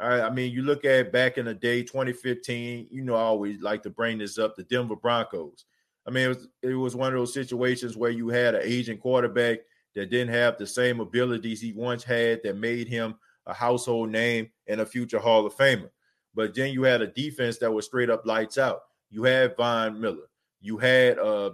[0.00, 3.84] I mean, you look at back in the day, 2015, you know, I always like
[3.84, 5.66] to bring this up the Denver Broncos.
[6.06, 8.98] I mean, it was, it was one of those situations where you had an aging
[8.98, 9.60] quarterback
[9.94, 13.14] that didn't have the same abilities he once had that made him
[13.46, 15.90] a household name and a future Hall of Famer.
[16.34, 18.80] But then you had a defense that was straight up lights out.
[19.10, 20.28] You had Von Miller.
[20.60, 21.52] You had, uh,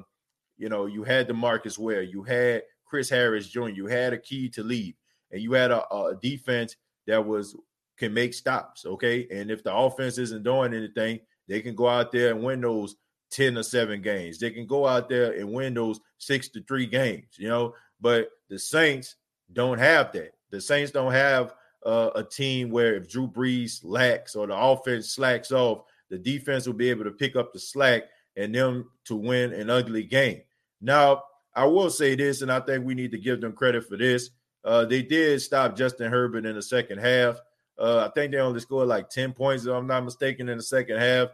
[0.56, 2.02] you know, you had the DeMarcus Ware.
[2.02, 3.68] You had Chris Harris Jr.
[3.68, 4.94] You had Aqib Talib,
[5.30, 7.56] and you had a, a defense that was
[7.98, 8.86] can make stops.
[8.86, 12.60] Okay, and if the offense isn't doing anything, they can go out there and win
[12.60, 12.96] those
[13.30, 14.38] 10 or 7 games.
[14.38, 17.74] They can go out there and win those 6 to 3 games, you know.
[18.00, 19.16] But the Saints
[19.52, 20.32] don't have that.
[20.50, 25.10] The Saints don't have uh, a team where if Drew Brees lacks or the offense
[25.10, 28.04] slacks off, the defense will be able to pick up the slack
[28.36, 30.42] and them to win an ugly game.
[30.80, 31.22] Now,
[31.54, 34.30] I will say this, and I think we need to give them credit for this.
[34.64, 37.40] Uh, they did stop Justin Herbert in the second half.
[37.78, 40.62] Uh, I think they only scored like 10 points, if I'm not mistaken, in the
[40.62, 41.28] second half.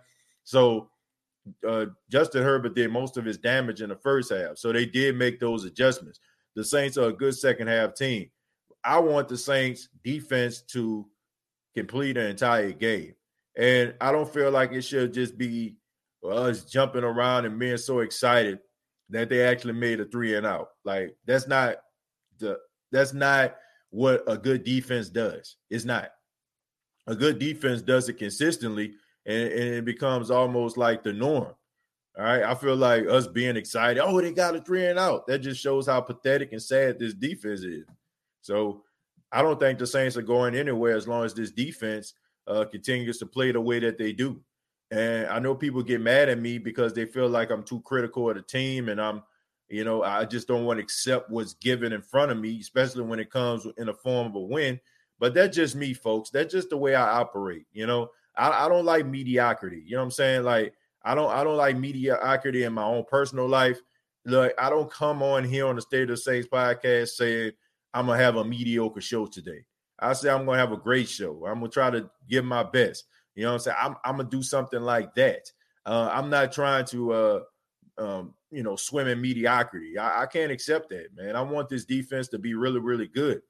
[0.44, 0.90] So
[1.66, 4.58] uh, Justin Herbert did most of his damage in the first half.
[4.58, 6.20] So they did make those adjustments.
[6.54, 8.30] The Saints are a good second half team.
[8.84, 11.06] I want the Saints defense to
[11.74, 13.14] complete an entire game.
[13.56, 15.76] And I don't feel like it should just be
[16.24, 18.58] us jumping around and being so excited
[19.10, 20.68] that they actually made a three and out.
[20.84, 21.76] Like that's not
[22.38, 22.58] the
[22.92, 23.56] that's not
[23.90, 25.56] what a good defense does.
[25.70, 26.10] It's not.
[27.06, 28.94] A good defense does it consistently
[29.26, 31.54] and, and it becomes almost like the norm.
[32.18, 32.42] All right.
[32.42, 35.26] I feel like us being excited, oh, they got a three and out.
[35.26, 37.84] That just shows how pathetic and sad this defense is.
[38.40, 38.84] So
[39.30, 42.14] I don't think the Saints are going anywhere as long as this defense
[42.46, 44.40] uh, continues to play the way that they do.
[44.90, 48.30] And I know people get mad at me because they feel like I'm too critical
[48.30, 49.22] of the team and I'm,
[49.68, 53.02] you know, I just don't want to accept what's given in front of me, especially
[53.02, 54.80] when it comes in the form of a win.
[55.18, 56.30] But that's just me, folks.
[56.30, 57.66] That's just the way I operate.
[57.72, 59.82] You know, I, I don't like mediocrity.
[59.84, 60.42] You know what I'm saying?
[60.44, 63.80] Like I don't I don't like mediocrity in my own personal life.
[64.24, 67.52] Look, I don't come on here on the State of the Saints podcast saying
[67.94, 69.64] I'm gonna have a mediocre show today.
[69.98, 71.46] I say I'm gonna have a great show.
[71.46, 73.04] I'm gonna try to give my best.
[73.34, 73.76] You know what I'm saying?
[73.80, 75.50] I'm, I'm gonna do something like that.
[75.84, 77.40] Uh, I'm not trying to uh,
[77.98, 79.96] um, you know swim in mediocrity.
[79.98, 81.36] I, I, can't accept that, man.
[81.36, 83.40] I want this defense to be really, really good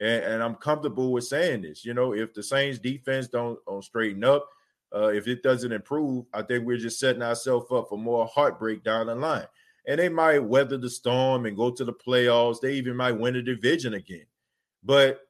[0.00, 1.84] and, and, I'm comfortable with saying this.
[1.84, 4.48] You know, if the Saints defense don't, don't straighten up,
[4.94, 8.84] uh, if it doesn't improve, I think we're just setting ourselves up for more heartbreak
[8.84, 9.46] down the line.
[9.86, 12.60] And they might weather the storm and go to the playoffs.
[12.60, 14.26] They even might win a division again.
[14.82, 15.20] But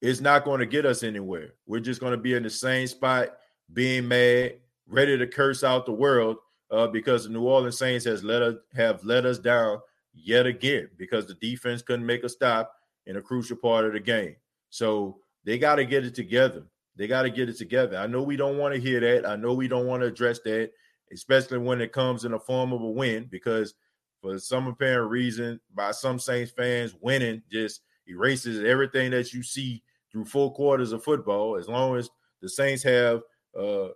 [0.00, 1.54] it's not going to get us anywhere.
[1.66, 3.36] We're just going to be in the same spot,
[3.72, 4.56] being mad,
[4.86, 6.36] ready to curse out the world
[6.70, 9.80] uh, because the New Orleans Saints has let us have let us down
[10.12, 12.74] yet again because the defense couldn't make a stop
[13.06, 14.36] in a crucial part of the game.
[14.70, 16.64] So they got to get it together.
[16.96, 17.96] They got to get it together.
[17.96, 19.26] I know we don't want to hear that.
[19.26, 20.70] I know we don't want to address that,
[21.12, 23.74] especially when it comes in the form of a win, because
[24.22, 29.82] for some apparent reason, by some Saints fans, winning just erases everything that you see
[30.12, 31.56] through four quarters of football.
[31.56, 32.08] As long as
[32.40, 33.22] the Saints have,
[33.58, 33.88] uh,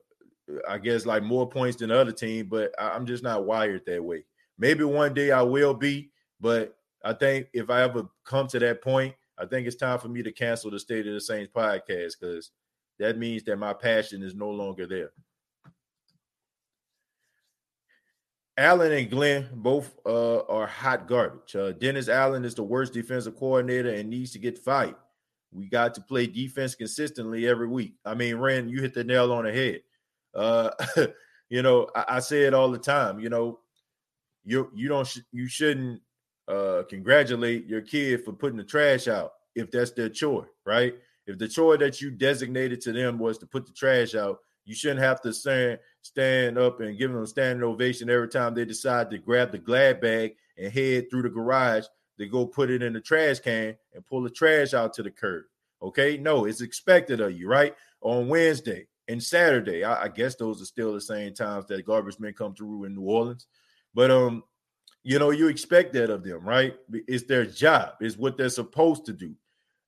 [0.69, 4.03] I guess, like more points than the other team, but I'm just not wired that
[4.03, 4.25] way.
[4.59, 8.83] Maybe one day I will be, but I think if I ever come to that
[8.83, 12.15] point, I think it's time for me to cancel the State of the Saints podcast
[12.21, 12.51] because
[12.99, 15.11] that means that my passion is no longer there.
[18.57, 21.55] Allen and Glenn both uh, are hot garbage.
[21.55, 24.97] Uh, Dennis Allen is the worst defensive coordinator and needs to get fired.
[25.53, 27.95] We got to play defense consistently every week.
[28.05, 29.81] I mean, Ren, you hit the nail on the head.
[30.35, 30.71] Uh,
[31.49, 33.21] you know, I, I, say it all the time.
[33.21, 33.61] You know,
[34.45, 36.03] you you don't sh- you shouldn't
[36.49, 40.95] uh, congratulate your kid for putting the trash out if that's their chore, right?
[41.27, 44.75] If the chore that you designated to them was to put the trash out, you
[44.75, 48.65] shouldn't have to stand stand up and give them a standing ovation every time they
[48.65, 51.85] decide to grab the glad bag and head through the garage.
[52.19, 55.11] to go put it in the trash can and pull the trash out to the
[55.11, 55.45] curb.
[55.83, 57.75] Okay, no, it's expected of you, right?
[58.01, 62.19] On Wednesday and Saturday, I, I guess those are still the same times that garbage
[62.19, 63.47] men come through in New Orleans.
[63.95, 64.43] But um,
[65.05, 66.75] you know, you expect that of them, right?
[66.93, 69.35] It's their job, it's what they're supposed to do.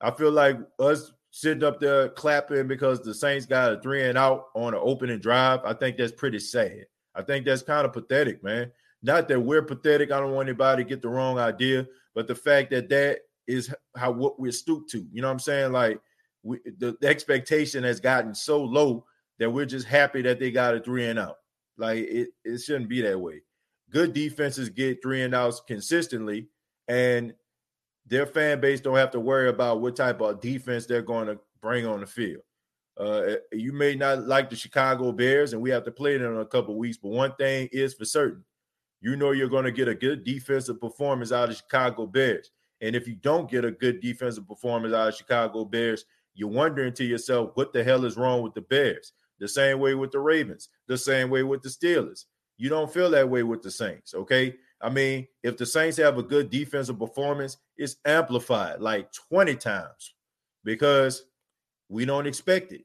[0.01, 4.19] I feel like us sitting up there clapping because the Saints got a three and
[4.19, 5.61] out on an opening drive.
[5.65, 6.87] I think that's pretty sad.
[7.15, 8.73] I think that's kind of pathetic, man.
[9.03, 10.11] Not that we're pathetic.
[10.11, 13.75] I don't want anybody to get the wrong idea, but the fact that that is
[13.97, 15.07] how what we're stooped to.
[15.13, 15.73] You know what I'm saying?
[15.73, 16.01] Like
[16.43, 19.05] we, the, the expectation has gotten so low
[19.39, 21.37] that we're just happy that they got a three and out.
[21.79, 23.43] Like it, it shouldn't be that way.
[23.91, 26.49] Good defenses get three and outs consistently,
[26.89, 27.35] and
[28.07, 31.39] their fan base don't have to worry about what type of defense they're going to
[31.61, 32.43] bring on the field.
[32.97, 36.41] Uh, you may not like the Chicago Bears, and we have to play them in
[36.41, 36.99] a couple weeks.
[36.99, 38.45] But one thing is for certain:
[39.01, 42.51] you know you're going to get a good defensive performance out of Chicago Bears.
[42.81, 46.93] And if you don't get a good defensive performance out of Chicago Bears, you're wondering
[46.95, 49.13] to yourself, what the hell is wrong with the Bears?
[49.39, 52.27] The same way with the Ravens, the same way with the Steelers.
[52.61, 54.55] You don't feel that way with the Saints, okay?
[54.83, 60.13] I mean, if the Saints have a good defensive performance, it's amplified like 20 times
[60.63, 61.25] because
[61.89, 62.85] we don't expect it.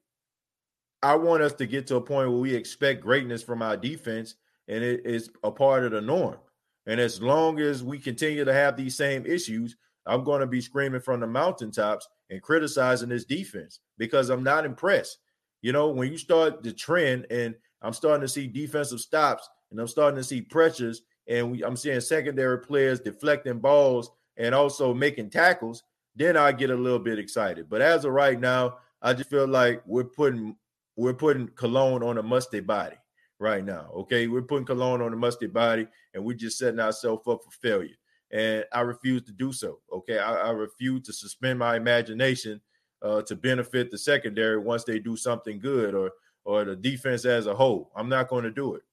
[1.03, 4.35] I want us to get to a point where we expect greatness from our defense
[4.69, 6.37] and it is a part of the norm.
[6.85, 10.61] And as long as we continue to have these same issues, I'm going to be
[10.61, 15.17] screaming from the mountaintops and criticizing this defense because I'm not impressed.
[15.61, 19.79] You know, when you start the trend and I'm starting to see defensive stops and
[19.79, 24.93] I'm starting to see pressures and we, I'm seeing secondary players deflecting balls and also
[24.93, 25.83] making tackles,
[26.15, 27.69] then I get a little bit excited.
[27.69, 30.55] But as of right now, I just feel like we're putting
[30.97, 32.95] we're putting cologne on a musty body
[33.39, 33.89] right now.
[33.93, 37.51] Okay, we're putting cologne on a musty body, and we're just setting ourselves up for
[37.51, 37.95] failure.
[38.31, 39.79] And I refuse to do so.
[39.91, 42.61] Okay, I, I refuse to suspend my imagination
[43.01, 46.11] uh, to benefit the secondary once they do something good or
[46.45, 47.91] or the defense as a whole.
[47.95, 48.83] I'm not going to do it.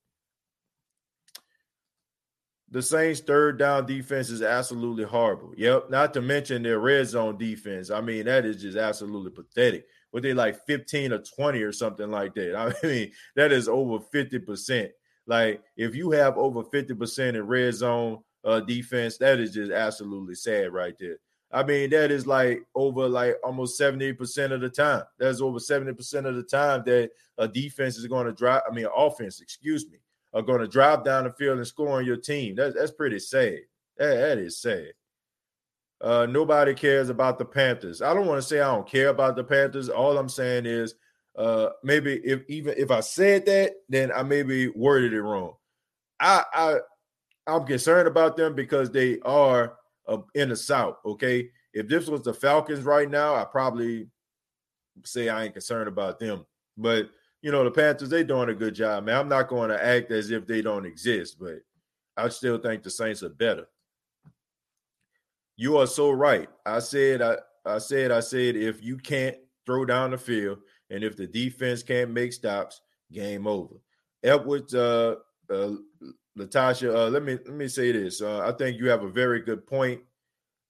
[2.73, 5.53] The Saints' third down defense is absolutely horrible.
[5.57, 7.91] Yep, not to mention their red zone defense.
[7.91, 12.11] I mean, that is just absolutely pathetic what they like 15 or 20 or something
[12.11, 12.55] like that.
[12.83, 14.91] I mean, that is over 50%.
[15.27, 20.35] Like if you have over 50% in red zone uh, defense, that is just absolutely
[20.35, 21.17] sad right there.
[21.51, 25.03] I mean, that is like over like almost 70% of the time.
[25.19, 28.87] That's over 70% of the time that a defense is going to drive, I mean,
[28.95, 29.99] offense, excuse me,
[30.33, 32.55] are going to drive down the field and score on your team.
[32.57, 33.59] That, that's pretty sad.
[33.99, 34.93] That, that is sad.
[36.01, 38.03] Uh, nobody cares about the Panthers.
[38.03, 39.89] I don't want to say I don't care about the Panthers.
[39.89, 40.95] All I'm saying is
[41.37, 45.55] uh, maybe if even if I said that, then I maybe worded it wrong.
[46.19, 46.79] I I
[47.47, 49.77] I'm concerned about them because they are
[50.09, 50.97] uh, in the South.
[51.07, 54.09] Okay, if this was the Falcons right now, I probably
[55.05, 56.45] say I ain't concerned about them.
[56.77, 57.11] But
[57.43, 59.17] you know, the Panthers they doing a good job, man.
[59.17, 61.61] I'm not going to act as if they don't exist, but
[62.17, 63.67] I still think the Saints are better.
[65.57, 66.49] You are so right.
[66.65, 70.59] I said, I, I said, I said, if you can't throw down the field
[70.91, 72.81] and if the defense can't make stops,
[73.13, 73.75] game over.
[74.23, 75.17] Edwards, uh,
[75.51, 75.73] uh,
[76.39, 78.23] Latasha, uh, let me let me say this.
[78.23, 80.01] Uh, I think you have a very good point.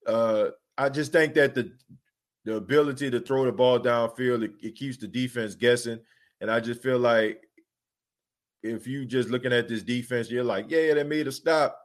[0.06, 1.72] Uh, I just think that the
[2.44, 6.00] the ability to throw the ball downfield it, it keeps the defense guessing,
[6.42, 7.40] and I just feel like
[8.62, 11.78] if you just looking at this defense, you're like, yeah, they made a stop.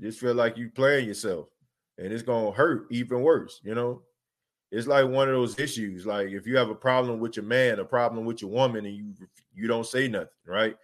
[0.00, 1.48] Just feel like you playing yourself
[1.98, 3.60] and it's gonna hurt even worse.
[3.64, 4.02] You know,
[4.70, 6.06] it's like one of those issues.
[6.06, 8.94] Like if you have a problem with your man, a problem with your woman, and
[8.94, 9.12] you
[9.52, 10.76] you don't say nothing, right?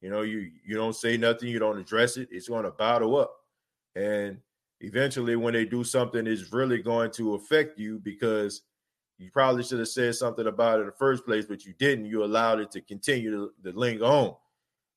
[0.00, 2.28] You know, you you don't say nothing, you don't address it.
[2.30, 3.34] It's gonna bottle up,
[3.96, 4.38] and
[4.80, 8.62] eventually, when they do something, it's really going to affect you because
[9.18, 12.06] you probably should have said something about it in the first place, but you didn't.
[12.06, 14.36] You allowed it to continue to, to linger on.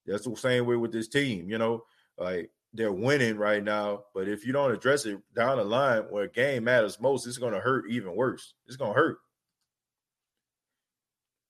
[0.05, 1.49] That's the same way with this team.
[1.49, 1.85] You know,
[2.17, 4.03] like they're winning right now.
[4.13, 7.53] But if you don't address it down the line where game matters most, it's going
[7.53, 8.53] to hurt even worse.
[8.67, 9.17] It's going to hurt.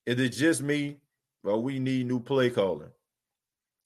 [0.05, 0.97] Is it just me?
[1.43, 2.89] Well, we need new play calling.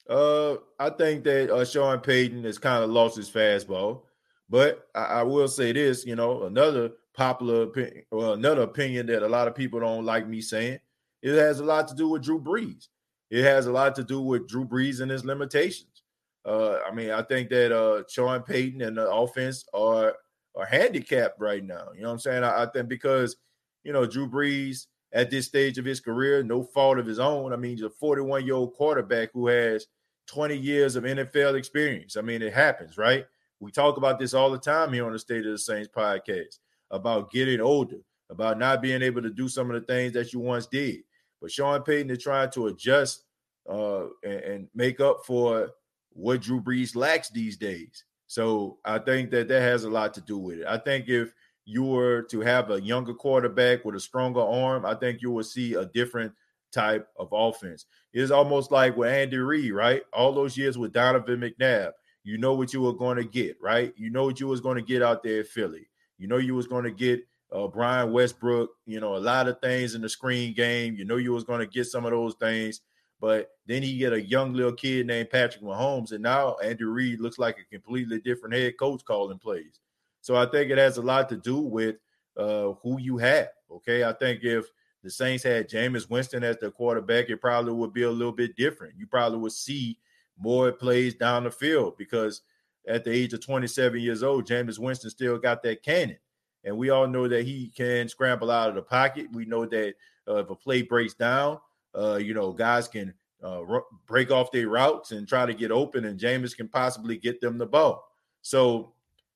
[0.09, 4.01] Uh, I think that uh, Sean Payton has kind of lost his fastball,
[4.49, 9.23] but I, I, will say this: you know, another popular opinion, well, another opinion that
[9.23, 10.79] a lot of people don't like me saying,
[11.21, 12.87] it has a lot to do with Drew Brees.
[13.31, 16.03] It has a lot to do with Drew Brees and his limitations.
[16.45, 20.15] Uh, I mean, I think that uh, Sean Payton and the offense are
[20.55, 21.87] are handicapped right now.
[21.95, 22.43] You know what I'm saying?
[22.43, 23.37] I, I think because
[23.83, 27.53] you know Drew Brees at this stage of his career, no fault of his own.
[27.53, 29.87] I mean, he's a 41 year old quarterback who has
[30.27, 32.17] 20 years of NFL experience.
[32.17, 33.25] I mean, it happens, right?
[33.59, 36.59] We talk about this all the time here on the State of the Saints podcast
[36.91, 37.97] about getting older,
[38.29, 41.01] about not being able to do some of the things that you once did.
[41.41, 43.23] But Sean Payton is trying to adjust
[43.69, 45.71] uh, and, and make up for
[46.11, 48.03] what Drew Brees lacks these days.
[48.27, 50.67] So I think that that has a lot to do with it.
[50.67, 51.33] I think if
[51.65, 55.43] you were to have a younger quarterback with a stronger arm, I think you will
[55.43, 56.31] see a different
[56.71, 57.85] type of offense.
[58.13, 60.03] It's almost like with Andy Reid, right?
[60.13, 61.91] All those years with Donovan McNabb,
[62.25, 63.93] you know what you were going to get, right?
[63.95, 65.87] You know what you was going to get out there at Philly.
[66.17, 67.21] You know you was going to get
[67.53, 70.95] uh, Brian Westbrook, you know, a lot of things in the screen game.
[70.95, 72.81] You know you was going to get some of those things.
[73.21, 77.21] But then he get a young little kid named Patrick Mahomes, and now Andy Reid
[77.21, 79.79] looks like a completely different head coach calling plays.
[80.21, 81.95] So I think it has a lot to do with
[82.37, 83.49] uh, who you have.
[83.71, 84.65] Okay, I think if
[85.03, 88.55] the Saints had Jameis Winston as the quarterback, it probably would be a little bit
[88.55, 88.95] different.
[88.97, 89.99] You probably would see
[90.39, 92.41] more plays down the field because
[92.87, 96.17] at the age of 27 years old, Jameis Winston still got that cannon.
[96.63, 99.27] And we all know that he can scramble out of the pocket.
[99.31, 99.93] We know that
[100.27, 101.59] uh, if a play breaks down,
[101.97, 103.13] uh, you know, guys can
[103.43, 107.17] uh, r- break off their routes and try to get open, and Jameis can possibly
[107.17, 108.03] get them the ball.
[108.41, 108.93] So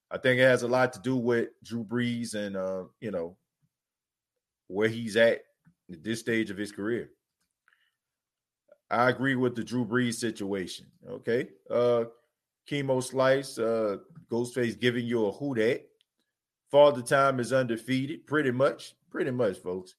[0.10, 3.38] I think it has a lot to do with Drew Brees and, uh, you know,
[4.68, 5.42] where he's at
[5.92, 7.10] at this stage of his career.
[8.92, 10.86] I agree with the Drew Brees situation.
[11.08, 11.50] Okay.
[11.70, 12.06] Uh
[12.70, 13.98] chemo slice, uh
[14.32, 15.86] Ghostface giving you a who that.
[16.72, 18.96] Father time is undefeated, pretty much.
[19.10, 19.96] Pretty much, folks.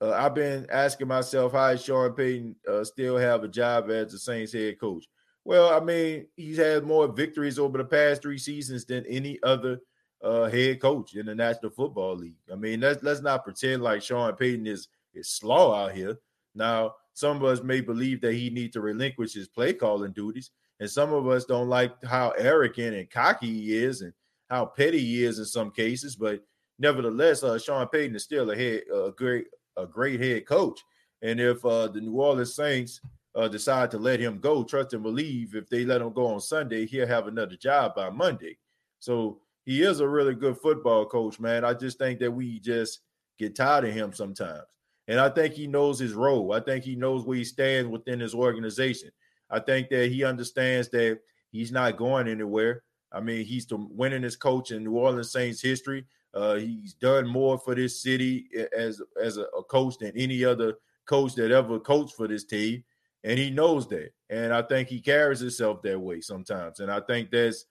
[0.00, 4.12] Uh, I've been asking myself how is Sean Payton uh, still have a job as
[4.12, 5.06] the Saints head coach?
[5.44, 9.80] Well, I mean, he's had more victories over the past three seasons than any other
[10.22, 12.36] uh, head coach in the National Football League.
[12.52, 16.16] I mean, let's let's not pretend like Sean Payton is is slaw out here.
[16.54, 20.52] Now, some of us may believe that he needs to relinquish his play calling duties,
[20.78, 24.12] and some of us don't like how arrogant and cocky he is, and
[24.48, 26.14] how petty he is in some cases.
[26.14, 26.44] But
[26.78, 29.46] nevertheless, uh, Sean Payton is still a head a great
[29.76, 30.80] a great head coach.
[31.22, 33.00] And if uh, the New Orleans Saints
[33.34, 36.40] uh, decide to let him go, trust and believe if they let him go on
[36.40, 38.58] Sunday, he'll have another job by Monday.
[39.00, 41.64] So he is a really good football coach, man.
[41.64, 43.00] I just think that we just
[43.40, 44.62] get tired of him sometimes.
[45.08, 46.52] And I think he knows his role.
[46.52, 49.10] I think he knows where he stands within his organization.
[49.50, 52.82] I think that he understands that he's not going anywhere.
[53.10, 56.04] I mean, he's the winningest coach in New Orleans Saints history.
[56.34, 60.74] Uh, he's done more for this city as as a, a, coach than any other
[61.06, 62.84] coach that ever coached for this team,
[63.24, 64.12] and he knows that.
[64.28, 66.80] And I think he carries himself that way sometimes.
[66.80, 67.64] And I think that's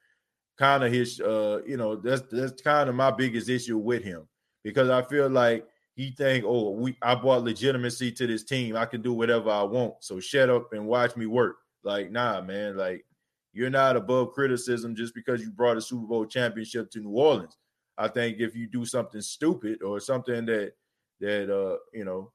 [0.57, 4.27] kind of his uh you know that's that's kind of my biggest issue with him
[4.63, 5.67] because I feel like
[5.97, 8.77] he think oh we I brought legitimacy to this team.
[8.77, 9.95] I can do whatever I want.
[10.01, 11.57] So shut up and watch me work.
[11.83, 12.77] Like nah man.
[12.77, 13.03] Like
[13.51, 17.57] you're not above criticism just because you brought a Super Bowl championship to New Orleans.
[17.97, 20.73] I think if you do something stupid or something that
[21.19, 22.31] that uh you know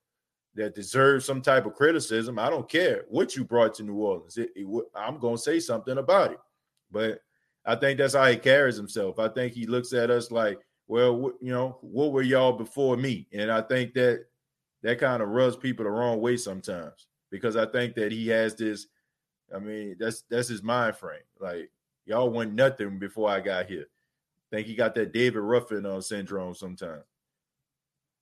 [0.57, 4.39] that deserves some type of criticism I don't care what you brought to New Orleans.
[4.39, 6.41] It, it, I'm to say something about it.
[6.91, 7.21] But
[7.65, 9.21] I think that's how he carries himself.
[9.21, 10.59] I think he looks at us like,
[10.93, 13.27] well, you know, what were y'all before me?
[13.33, 14.27] And I think that
[14.83, 18.55] that kind of rubs people the wrong way sometimes because I think that he has
[18.55, 18.89] this.
[19.55, 21.23] I mean, that's that's his mind frame.
[21.41, 21.71] Like
[22.05, 23.87] y'all want nothing before I got here.
[24.51, 27.05] Think he got that David Ruffin uh, syndrome sometimes.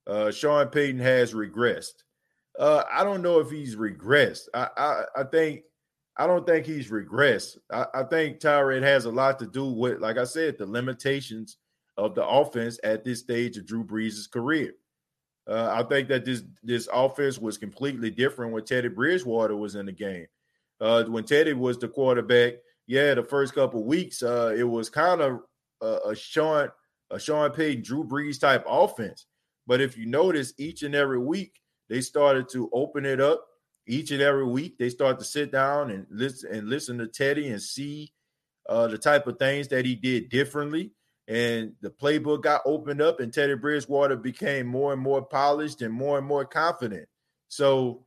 [0.06, 2.04] Uh, Sean Payton has regressed.
[2.56, 4.46] Uh, I don't know if he's regressed.
[4.54, 5.62] I, I I think
[6.16, 7.58] I don't think he's regressed.
[7.72, 11.56] I, I think Tyrod has a lot to do with, like I said, the limitations
[11.96, 14.74] of the offense at this stage of Drew Brees' career.
[15.48, 19.86] Uh, I think that this this offense was completely different when Teddy Bridgewater was in
[19.86, 20.26] the game.
[20.80, 22.54] Uh, when Teddy was the quarterback,
[22.86, 25.40] yeah, the first couple weeks, uh, it was kind of
[25.80, 26.68] a, a Sean
[27.10, 29.26] a Sean Payton, Drew Brees type offense.
[29.66, 33.44] But if you notice, each and every week they started to open it up
[33.90, 37.48] each and every week they start to sit down and listen and listen to Teddy
[37.48, 38.12] and see
[38.68, 40.92] uh, the type of things that he did differently.
[41.30, 45.94] And the playbook got opened up, and Teddy Bridgewater became more and more polished and
[45.94, 47.08] more and more confident.
[47.46, 48.04] So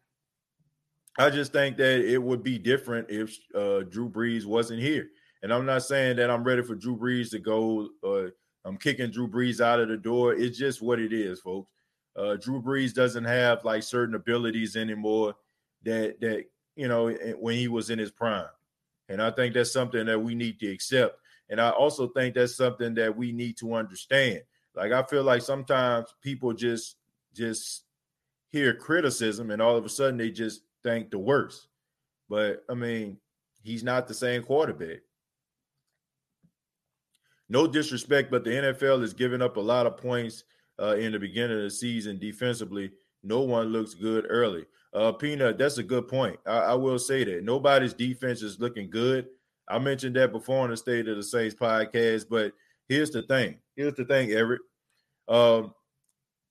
[1.18, 5.08] I just think that it would be different if uh, Drew Brees wasn't here.
[5.42, 7.88] And I'm not saying that I'm ready for Drew Brees to go.
[8.04, 8.32] Uh,
[8.66, 10.34] I'm kicking Drew Brees out of the door.
[10.34, 11.70] It's just what it is, folks.
[12.18, 15.36] Uh, Drew Brees doesn't have like certain abilities anymore
[15.84, 16.46] that that
[16.76, 17.10] you know
[17.40, 18.48] when he was in his prime.
[19.08, 21.20] And I think that's something that we need to accept.
[21.50, 24.42] And I also think that's something that we need to understand.
[24.76, 26.96] Like I feel like sometimes people just
[27.34, 27.84] just
[28.50, 31.68] hear criticism and all of a sudden they just think the worst.
[32.30, 33.18] But I mean,
[33.62, 35.00] he's not the same quarterback.
[37.50, 40.44] No disrespect, but the NFL is giving up a lot of points
[40.82, 42.92] uh, in the beginning of the season defensively.
[43.24, 44.66] No one looks good early.
[44.94, 46.40] Uh, Peanut, that's a good point.
[46.46, 49.28] I, I, will say that nobody's defense is looking good.
[49.68, 52.54] I mentioned that before on the State of the Saints podcast, but
[52.88, 53.58] here's the thing.
[53.76, 54.62] Here's the thing, Eric.
[55.28, 55.74] Um,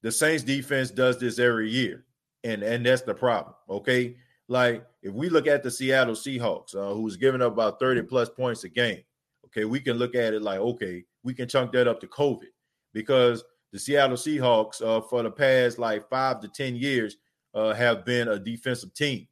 [0.03, 2.05] the Saints defense does this every year,
[2.45, 3.55] and and that's the problem.
[3.69, 4.17] Okay,
[4.49, 8.29] like if we look at the Seattle Seahawks, uh, who's giving up about 30 plus
[8.29, 9.03] points a game,
[9.47, 12.49] okay, we can look at it like, okay, we can chunk that up to COVID
[12.93, 17.17] because the Seattle Seahawks, uh, for the past like five to 10 years,
[17.55, 19.27] uh, have been a defensive team.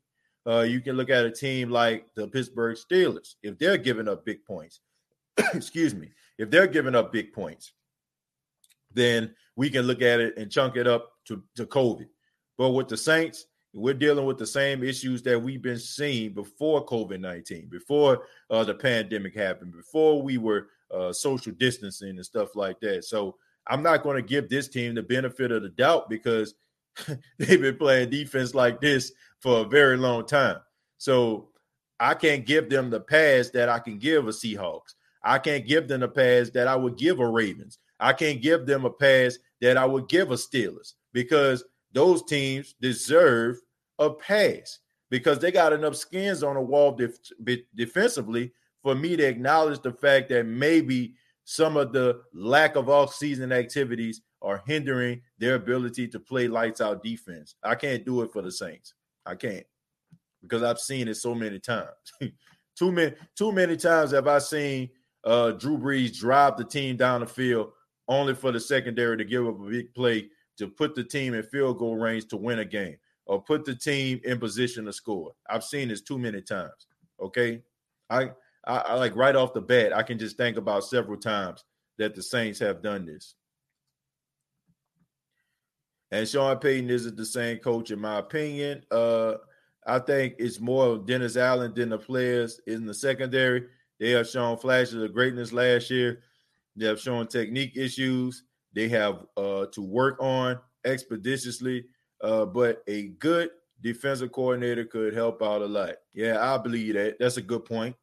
[0.47, 3.35] Uh, you can look at a team like the Pittsburgh Steelers.
[3.43, 4.81] If they're giving up big points,
[5.55, 7.73] excuse me, if they're giving up big points,
[8.93, 12.07] then we can look at it and chunk it up to, to COVID.
[12.57, 16.85] But with the Saints, we're dealing with the same issues that we've been seeing before
[16.87, 22.57] COVID 19, before uh, the pandemic happened, before we were uh, social distancing and stuff
[22.57, 23.05] like that.
[23.05, 23.37] So
[23.69, 26.55] I'm not going to give this team the benefit of the doubt because
[27.39, 30.59] they've been playing defense like this for a very long time.
[30.99, 31.49] So
[31.99, 34.95] I can't give them the pass that I can give a Seahawks.
[35.23, 37.79] I can't give them the pass that I would give a Ravens.
[37.99, 42.75] I can't give them a pass that I would give a Steelers because those teams
[42.81, 43.59] deserve
[43.99, 44.79] a pass
[45.11, 47.19] because they got enough skins on the wall def-
[47.75, 51.15] defensively for me to acknowledge the fact that maybe
[51.45, 57.03] some of the lack of off-season activities are hindering their ability to play lights out
[57.03, 57.55] defense.
[57.63, 58.95] I can't do it for the Saints.
[59.27, 59.67] I can't
[60.43, 61.89] because I've seen it so many times.
[62.77, 64.91] too many, too many times have I seen
[65.25, 67.73] uh, Drew Brees drive the team down the field
[68.09, 70.29] only for the secondary to give up a big play
[70.59, 73.75] to put the team in field goal range to win a game or put the
[73.75, 75.33] team in position to score.
[75.49, 76.87] I've seen this too many times.
[77.21, 77.63] Okay.
[78.09, 78.31] I,
[78.67, 81.65] I, I like right off the bat, I can just think about several times
[81.99, 83.37] that the Saints have done this.
[86.13, 88.83] And Sean Payton isn't the same coach, in my opinion.
[88.91, 89.35] Uh,
[89.87, 93.67] I think it's more of Dennis Allen than the players in the secondary.
[93.99, 96.23] They have shown flashes of greatness last year.
[96.77, 101.87] They have shown technique issues they have uh, to work on expeditiously.
[102.23, 103.51] Uh, but a good
[103.81, 105.95] defensive coordinator could help out a lot.
[106.13, 107.19] Yeah, I believe that.
[107.19, 107.97] That's a good point.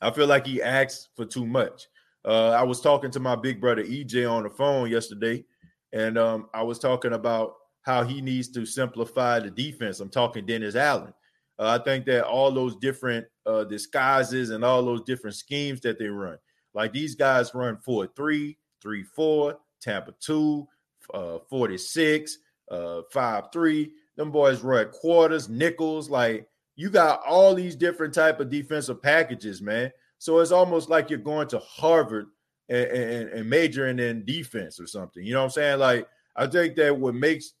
[0.00, 1.88] I feel like he asks for too much.
[2.24, 5.44] Uh, I was talking to my big brother EJ on the phone yesterday,
[5.92, 10.00] and um, I was talking about how he needs to simplify the defense.
[10.00, 11.14] I'm talking Dennis Allen.
[11.58, 15.98] Uh, I think that all those different uh, disguises and all those different schemes that
[15.98, 16.38] they run,
[16.74, 20.68] like these guys run 4 3, 3 4, Tampa 2,
[21.14, 22.38] uh, 46,
[22.70, 23.92] uh, 5 3.
[24.16, 26.10] Them boys run quarters, nickels.
[26.10, 29.90] Like you got all these different type of defensive packages, man.
[30.18, 32.26] So it's almost like you're going to Harvard
[32.68, 35.24] and, and, and majoring in defense or something.
[35.24, 35.78] You know what I'm saying?
[35.78, 37.54] Like I think that what makes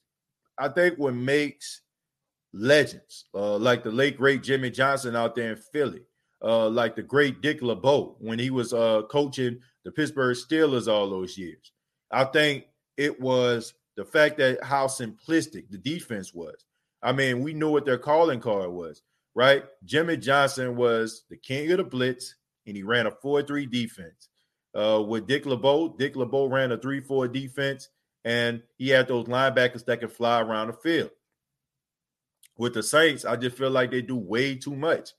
[0.58, 1.82] I think what makes
[2.52, 6.02] legends uh, like the late great Jimmy Johnson out there in Philly,
[6.42, 11.08] uh, like the great Dick LeBeau when he was uh, coaching the Pittsburgh Steelers all
[11.08, 11.72] those years.
[12.10, 12.64] I think
[12.96, 16.64] it was the fact that how simplistic the defense was.
[17.02, 19.02] I mean, we knew what their calling card was,
[19.34, 19.64] right?
[19.84, 22.34] Jimmy Johnson was the king of the blitz,
[22.66, 24.27] and he ran a 4-3 defense.
[24.78, 27.88] Uh, with Dick LeBeau, Dick LeBeau ran a 3-4 defense,
[28.24, 31.10] and he had those linebackers that could fly around the field.
[32.56, 35.10] With the Saints, I just feel like they do way too much.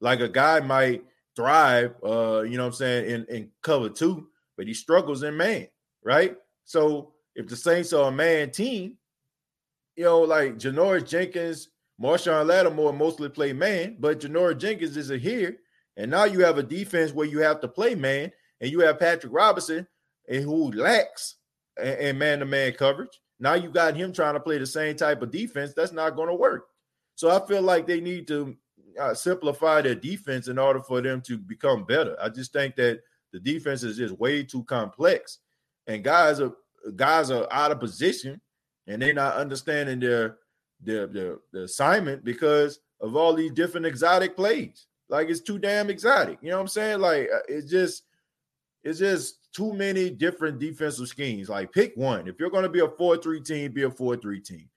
[0.00, 1.02] Like a guy might
[1.34, 5.36] thrive, uh, you know what I'm saying, in, in cover two, but he struggles in
[5.36, 5.66] man,
[6.04, 6.36] right?
[6.64, 8.96] So if the Saints are a man team,
[9.96, 11.68] you know, like Janoris Jenkins,
[12.00, 15.58] Marshon Lattimore mostly play man, but Janoris Jenkins isn't here.
[15.96, 18.98] And now you have a defense where you have to play man, and you have
[18.98, 19.86] Patrick Robinson,
[20.28, 21.36] and who lacks
[21.82, 23.20] and man-to-man coverage.
[23.38, 25.72] Now you got him trying to play the same type of defense.
[25.74, 26.66] That's not going to work.
[27.14, 28.56] So I feel like they need to
[28.98, 32.16] uh, simplify their defense in order for them to become better.
[32.20, 33.00] I just think that
[33.32, 35.38] the defense is just way too complex,
[35.86, 36.52] and guys are
[36.96, 38.40] guys are out of position,
[38.86, 40.38] and they're not understanding their
[40.80, 44.86] their their, their assignment because of all these different exotic plays.
[45.08, 46.38] Like it's too damn exotic.
[46.42, 47.00] You know what I'm saying?
[47.00, 48.02] Like uh, it's just
[48.82, 51.48] it's just too many different defensive schemes.
[51.48, 52.28] Like pick one.
[52.28, 54.68] If you're going to be a 4-3 team, be a 4-3 team.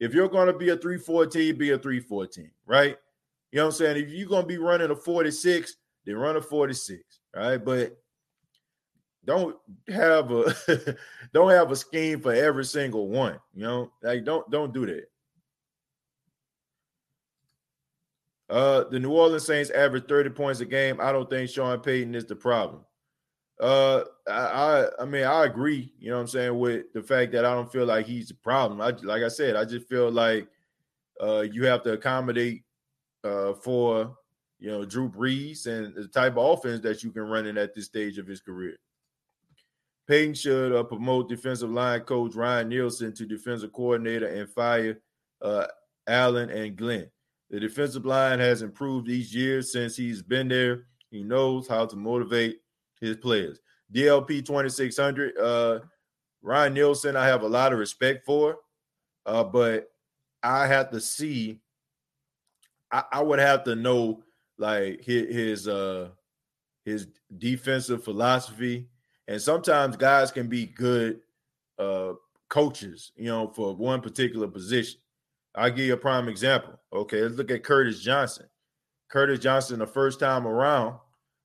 [0.00, 2.96] If you're going to be a 3-4 team, be a 3-4 team, right?
[3.50, 4.04] You know what I'm saying?
[4.04, 7.02] If you're going to be running a 46, then run a 46,
[7.34, 7.56] right?
[7.56, 7.96] But
[9.24, 9.56] don't
[9.88, 10.54] have a
[11.34, 13.90] don't have a scheme for every single one, you know?
[14.02, 15.04] Like don't don't do that.
[18.48, 20.98] Uh, the New Orleans Saints average 30 points a game.
[21.00, 22.82] I don't think Sean Payton is the problem.
[23.60, 25.92] Uh, I, I, mean, I agree.
[25.98, 28.34] You know what I'm saying with the fact that I don't feel like he's a
[28.36, 28.80] problem.
[28.80, 30.48] I like I said, I just feel like
[31.20, 32.62] uh, you have to accommodate
[33.24, 34.16] uh, for
[34.60, 37.74] you know Drew Brees and the type of offense that you can run in at
[37.74, 38.76] this stage of his career.
[40.06, 45.00] Payton should uh, promote defensive line coach Ryan Nielsen to defensive coordinator and fire
[45.42, 45.66] uh,
[46.06, 47.10] Allen and Glenn.
[47.50, 50.84] The defensive line has improved each year since he's been there.
[51.10, 52.60] He knows how to motivate
[53.00, 53.60] his players.
[53.92, 55.80] DLP 2600, uh,
[56.42, 58.58] Ryan Nielsen, I have a lot of respect for,
[59.26, 59.90] uh, but
[60.42, 61.60] I have to see,
[62.92, 64.22] I, I would have to know
[64.58, 66.08] like his, his uh
[66.84, 68.88] his defensive philosophy
[69.28, 71.20] and sometimes guys can be good
[71.78, 72.14] uh,
[72.48, 74.98] coaches, you know, for one particular position.
[75.54, 76.80] I'll give you a prime example.
[76.92, 78.46] Okay, let's look at Curtis Johnson.
[79.10, 80.98] Curtis Johnson, the first time around,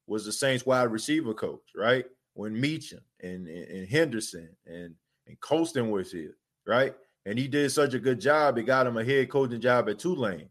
[0.07, 2.05] was the Saints wide receiver coach, right?
[2.33, 4.95] When Meachem and, and, and Henderson and,
[5.27, 6.35] and Colston was here,
[6.65, 6.93] right?
[7.25, 9.99] And he did such a good job, it got him a head coaching job at
[9.99, 10.49] Tulane.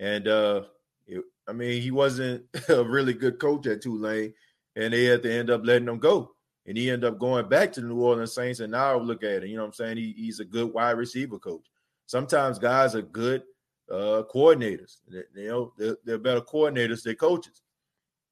[0.00, 0.62] And uh,
[1.06, 4.34] it, I mean, he wasn't a really good coach at Tulane,
[4.74, 6.32] and they had to end up letting him go
[6.68, 8.60] and he ended up going back to the New Orleans Saints.
[8.60, 9.96] And now look at it, you know what I'm saying?
[9.96, 11.66] He, he's a good wide receiver coach.
[12.04, 13.42] Sometimes guys are good
[13.90, 14.98] uh, coordinators.
[15.08, 17.62] They, you know, they're, they're, better coordinators than coaches.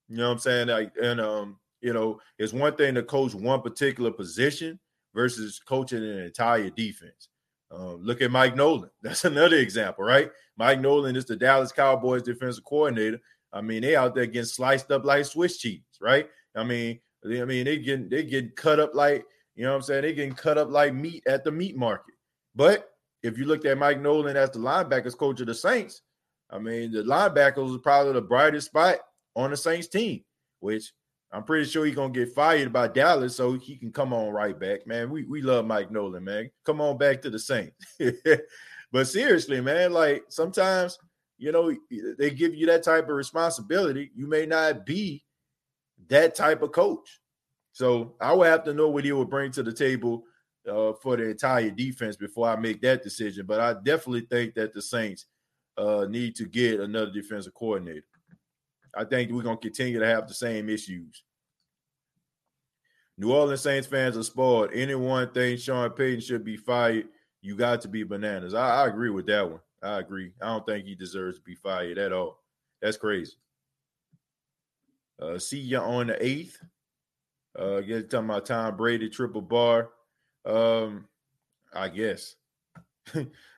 [0.08, 0.68] You know what I'm saying?
[0.68, 4.78] Like, and um, you know, it's one thing to coach one particular position
[5.14, 7.28] versus coaching an entire defense.
[7.70, 8.90] Um, look at Mike Nolan.
[9.02, 10.30] That's another example, right?
[10.56, 13.20] Mike Nolan is the Dallas Cowboys defensive coordinator.
[13.52, 16.28] I mean, they out there getting sliced up like Swiss cheese, right?
[16.54, 19.82] I mean, I mean, they getting they getting cut up like you know what I'm
[19.82, 20.02] saying.
[20.02, 22.14] They getting cut up like meat at the meat market.
[22.54, 22.90] But
[23.22, 26.02] if you looked at Mike Nolan as the linebackers coach of the Saints,
[26.50, 28.98] I mean, the linebackers was probably the brightest spot
[29.36, 30.24] on the Saints team,
[30.60, 30.92] which
[31.30, 34.58] I'm pretty sure he's gonna get fired by Dallas, so he can come on right
[34.58, 35.10] back, man.
[35.10, 36.50] We we love Mike Nolan, man.
[36.64, 37.76] Come on back to the Saints.
[38.92, 40.98] but seriously, man, like sometimes
[41.38, 41.72] you know
[42.18, 44.10] they give you that type of responsibility.
[44.14, 45.22] You may not be
[46.08, 47.20] that type of coach.
[47.72, 50.24] So I would have to know what he would bring to the table
[50.66, 53.44] uh, for the entire defense before I make that decision.
[53.44, 55.26] But I definitely think that the Saints
[55.76, 58.06] uh, need to get another defensive coordinator.
[58.96, 61.22] I think we're going to continue to have the same issues.
[63.18, 64.70] New Orleans Saints fans are spoiled.
[64.72, 67.08] Anyone thinks Sean Payton should be fired,
[67.40, 68.54] you got to be bananas.
[68.54, 69.60] I, I agree with that one.
[69.82, 70.32] I agree.
[70.42, 72.42] I don't think he deserves to be fired at all.
[72.82, 73.34] That's crazy.
[75.20, 76.58] Uh, see you on the eighth.
[77.58, 79.90] Uh, get talking about Tom Brady triple bar.
[80.44, 81.06] Um,
[81.72, 82.36] I guess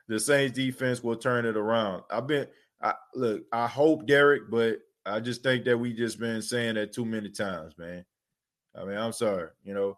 [0.07, 2.03] the Saints defense will turn it around.
[2.09, 2.47] I've been,
[2.81, 4.79] I look, I hope Derek, but
[5.09, 8.05] I just think that we just been saying that too many times, man.
[8.75, 9.97] I mean, I'm sorry, you know,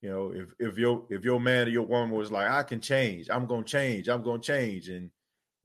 [0.00, 2.80] you know, if if your if your man or your woman was like, I can
[2.80, 5.10] change, I'm gonna change, I'm gonna change, and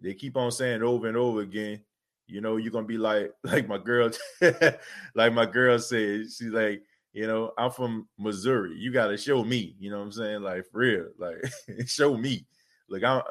[0.01, 1.82] they keep on saying over and over again,
[2.27, 4.09] you know, you're gonna be like like my girl,
[5.15, 6.82] like my girl said, she's like,
[7.13, 8.75] you know, I'm from Missouri.
[8.77, 10.41] You gotta show me, you know what I'm saying?
[10.41, 11.38] Like for real, like
[11.86, 12.45] show me.
[12.89, 13.21] Like I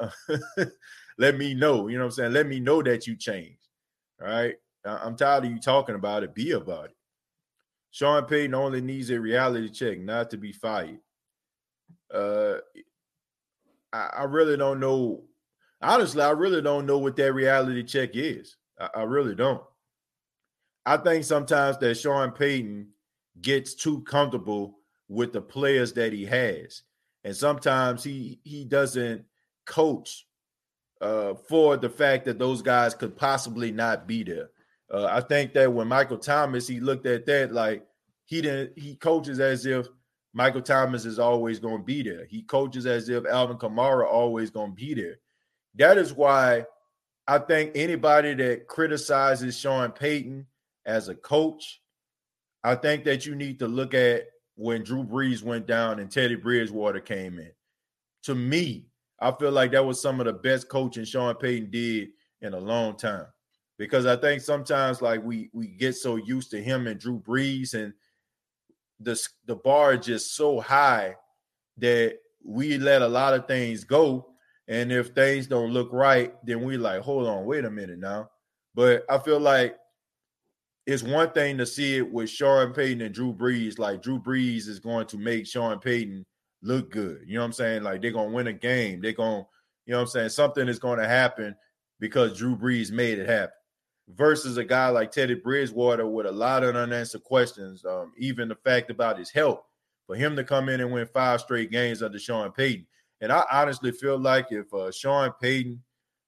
[1.17, 2.33] let me know, you know what I'm saying?
[2.33, 3.67] Let me know that you changed.
[4.21, 4.55] All right.
[4.85, 6.33] I'm tired of you talking about it.
[6.33, 6.95] Be about it.
[7.91, 10.99] Sean Payton only needs a reality check, not to be fired.
[12.13, 12.57] Uh
[13.93, 15.23] I, I really don't know.
[15.81, 18.55] Honestly, I really don't know what that reality check is.
[18.79, 19.63] I, I really don't.
[20.85, 22.87] I think sometimes that Sean Payton
[23.41, 26.83] gets too comfortable with the players that he has,
[27.23, 29.25] and sometimes he he doesn't
[29.65, 30.25] coach
[31.01, 34.49] uh, for the fact that those guys could possibly not be there.
[34.93, 37.85] Uh, I think that when Michael Thomas, he looked at that like
[38.25, 38.77] he didn't.
[38.77, 39.87] He coaches as if
[40.33, 42.25] Michael Thomas is always going to be there.
[42.25, 45.15] He coaches as if Alvin Kamara always going to be there.
[45.75, 46.65] That is why
[47.27, 50.45] I think anybody that criticizes Sean Payton
[50.85, 51.81] as a coach,
[52.63, 54.23] I think that you need to look at
[54.55, 57.51] when Drew Brees went down and Teddy Bridgewater came in.
[58.23, 58.87] To me,
[59.19, 62.09] I feel like that was some of the best coaching Sean Payton did
[62.41, 63.27] in a long time.
[63.81, 67.73] Because I think sometimes like we we get so used to him and Drew Brees
[67.73, 67.93] and
[68.99, 71.15] the the bar is just so high
[71.79, 74.27] that we let a lot of things go
[74.67, 78.29] and if things don't look right, then we like, hold on, wait a minute now.
[78.75, 79.75] But I feel like
[80.85, 83.79] it's one thing to see it with Sean Payton and Drew Brees.
[83.79, 86.23] Like Drew Brees is going to make Sean Payton
[86.61, 87.23] look good.
[87.25, 87.81] You know what I'm saying?
[87.81, 89.01] Like they're gonna win a game.
[89.01, 89.43] They're gonna,
[89.87, 90.29] you know what I'm saying?
[90.29, 91.55] Something is gonna happen
[91.99, 93.55] because Drew Brees made it happen.
[94.15, 98.55] Versus a guy like Teddy Bridgewater with a lot of unanswered questions, um, even the
[98.55, 99.61] fact about his health.
[100.07, 102.85] For him to come in and win five straight games under Sean Payton.
[103.21, 105.81] And I honestly feel like if uh, Sean Payton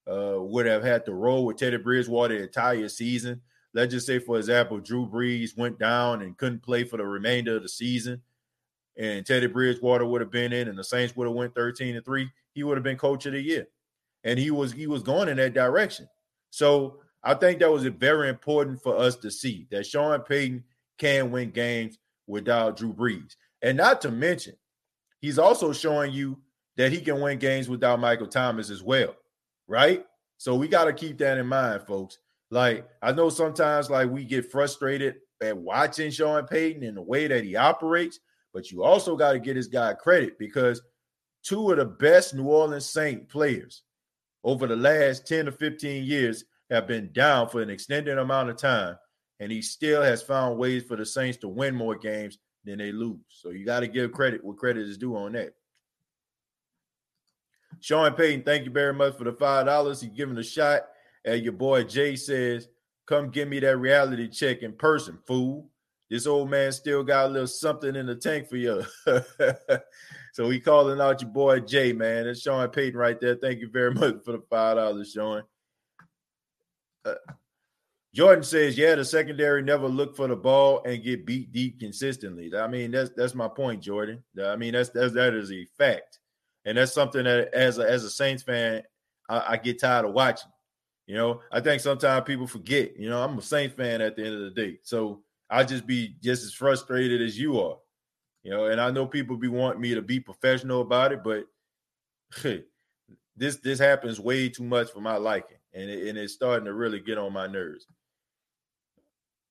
[0.09, 3.41] uh, would have had to roll with Teddy Bridgewater the entire season,
[3.73, 7.57] let's just say, for example, Drew Brees went down and couldn't play for the remainder
[7.57, 8.21] of the season,
[8.95, 12.05] and Teddy Bridgewater would have been in, and the Saints would have went 13 and
[12.05, 13.67] 3, he would have been coach of the year.
[14.23, 16.07] And he was he was going in that direction.
[16.51, 20.63] So I think that was very important for us to see that Sean Payton
[20.97, 21.97] can win games
[22.27, 23.35] without Drew Brees.
[23.61, 24.55] And not to mention,
[25.19, 26.39] he's also showing you
[26.75, 29.15] that he can win games without Michael Thomas as well,
[29.67, 30.05] right?
[30.37, 32.17] So we got to keep that in mind, folks.
[32.51, 37.27] Like I know sometimes like we get frustrated at watching Sean Payton and the way
[37.27, 38.19] that he operates,
[38.53, 40.81] but you also got to get this guy credit because
[41.43, 43.83] two of the best New Orleans Saint players
[44.43, 46.43] over the last 10 to 15 years
[46.73, 48.97] have been down for an extended amount of time,
[49.39, 52.91] and he still has found ways for the Saints to win more games than they
[52.91, 53.19] lose.
[53.29, 55.53] So you got to give credit what credit is due on that.
[57.79, 60.01] Sean Payton, thank you very much for the five dollars.
[60.01, 60.83] He's giving a shot.
[61.25, 62.67] And your boy Jay says,
[63.05, 65.69] "Come give me that reality check in person, fool."
[66.09, 68.83] This old man still got a little something in the tank for you.
[70.33, 72.25] so we calling out your boy Jay, man.
[72.25, 73.35] That's Sean Payton right there.
[73.35, 75.43] Thank you very much for the five dollars, Sean.
[77.05, 77.15] Uh,
[78.13, 82.55] Jordan says, "Yeah, the secondary never look for the ball and get beat deep consistently."
[82.55, 84.23] I mean, that's that's my point, Jordan.
[84.41, 86.19] I mean, that's that's that is a fact,
[86.65, 88.83] and that's something that as a as a Saints fan,
[89.29, 90.51] I, I get tired of watching.
[91.07, 92.97] You know, I think sometimes people forget.
[92.97, 95.87] You know, I'm a Saints fan at the end of the day, so I just
[95.87, 97.77] be just as frustrated as you are.
[98.43, 101.45] You know, and I know people be wanting me to be professional about it, but
[103.35, 106.73] this this happens way too much for my liking and, it, and it's starting to
[106.73, 107.87] really get on my nerves.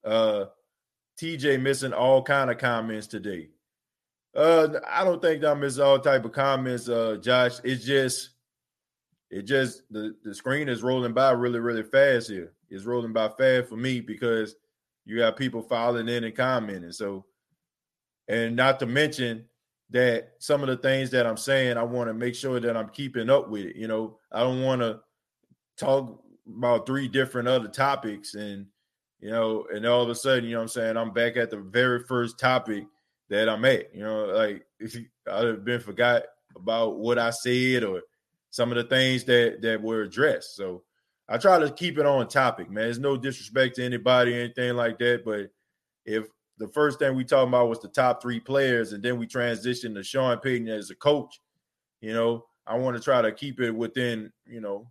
[0.04, 0.46] Uh,
[1.20, 3.48] TJ missing all kind of comments today.
[4.34, 7.58] Uh, I don't think I miss all type of comments, uh, Josh.
[7.64, 8.30] It's just,
[9.30, 12.52] it just the the screen is rolling by really really fast here.
[12.70, 14.56] It's rolling by fast for me because
[15.04, 16.92] you got people filing in and commenting.
[16.92, 17.24] So,
[18.28, 19.46] and not to mention
[19.90, 22.88] that some of the things that I'm saying, I want to make sure that I'm
[22.88, 23.76] keeping up with it.
[23.76, 25.00] You know, I don't want to
[25.76, 28.66] talk about three different other topics and
[29.20, 31.58] you know, and all of a sudden, you know I'm saying, I'm back at the
[31.58, 32.84] very first topic
[33.30, 33.94] that I'm at.
[33.94, 34.66] You know, like
[35.30, 36.24] I'd have been forgot
[36.56, 38.02] about what I said or
[38.50, 40.56] some of the things that that were addressed.
[40.56, 40.82] So
[41.28, 42.84] I try to keep it on topic, man.
[42.84, 45.24] There's no disrespect to anybody or anything like that.
[45.24, 45.50] But
[46.04, 46.26] if
[46.58, 49.94] the first thing we talked about was the top three players, and then we transitioned
[49.94, 51.40] to Sean Payton as a coach,
[52.00, 54.88] you know, I want to try to keep it within, you know,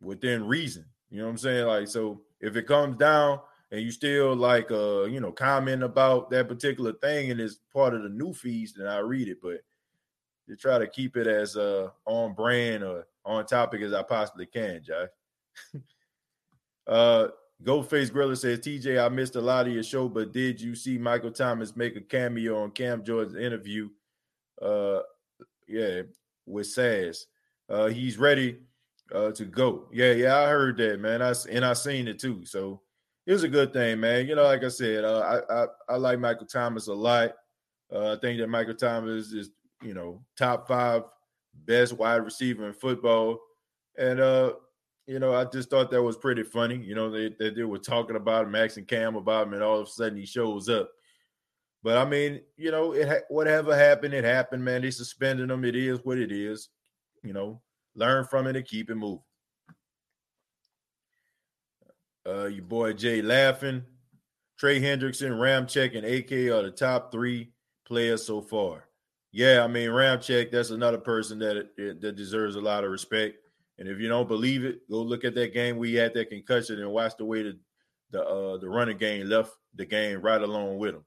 [0.00, 0.84] within reason.
[1.10, 1.66] You know what I'm saying?
[1.66, 3.40] Like, so if it comes down
[3.70, 7.94] and you still like uh, you know, comment about that particular thing and it's part
[7.94, 9.38] of the new feeds, then I read it.
[9.42, 9.60] But
[10.48, 14.46] to try to keep it as uh on brand or on topic as I possibly
[14.46, 15.08] can, Josh.
[16.86, 17.28] uh
[17.64, 20.98] Goldface Griller says, TJ, I missed a lot of your show, but did you see
[20.98, 23.88] Michael Thomas make a cameo on Cam Jordan's interview?
[24.60, 25.00] Uh
[25.66, 26.02] yeah,
[26.46, 27.24] with Saz.
[27.68, 28.58] Uh he's ready
[29.14, 29.88] uh, to go.
[29.92, 31.22] Yeah, yeah, I heard that, man.
[31.22, 32.44] I and I seen it too.
[32.44, 32.80] So
[33.26, 34.26] it was a good thing, man.
[34.26, 37.32] You know, like I said, uh, I, I I like Michael Thomas a lot.
[37.92, 39.50] Uh, I think that Michael Thomas is,
[39.82, 41.02] you know, top five
[41.64, 43.38] best wide receiver in football,
[43.96, 44.54] and uh,
[45.06, 46.76] you know, I just thought that was pretty funny.
[46.76, 49.80] You know, they they, they were talking about Max and Cam about him, and all
[49.80, 50.90] of a sudden he shows up.
[51.82, 54.82] But I mean, you know, it whatever happened, it happened, man.
[54.82, 55.64] They suspended him.
[55.64, 56.68] It is what it is.
[57.22, 57.60] You know,
[57.96, 59.22] learn from it and keep it moving.
[62.26, 63.82] Uh, your boy Jay laughing.
[64.58, 67.52] Trey Hendrickson, Ramczyk, and AK are the top three
[67.86, 68.88] players so far.
[69.32, 73.36] Yeah, I mean Ramczyk, that's another person that that deserves a lot of respect.
[73.78, 76.80] And if you don't believe it, go look at that game we had that concussion
[76.80, 77.58] and watch the way the
[78.10, 81.04] the uh, the running game left the game right along with him.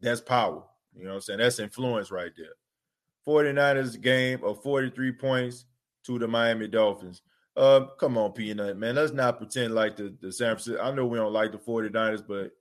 [0.00, 0.64] That's power.
[0.94, 1.38] You know what I'm saying?
[1.38, 2.54] That's influence right there.
[3.26, 5.66] 49ers game of 43 points,
[6.06, 7.22] to the Miami Dolphins.
[7.56, 8.96] Uh, come on, Peanut, man.
[8.96, 10.82] Let's not pretend like the, the San Francisco.
[10.82, 12.52] I know we don't like the 49ers, but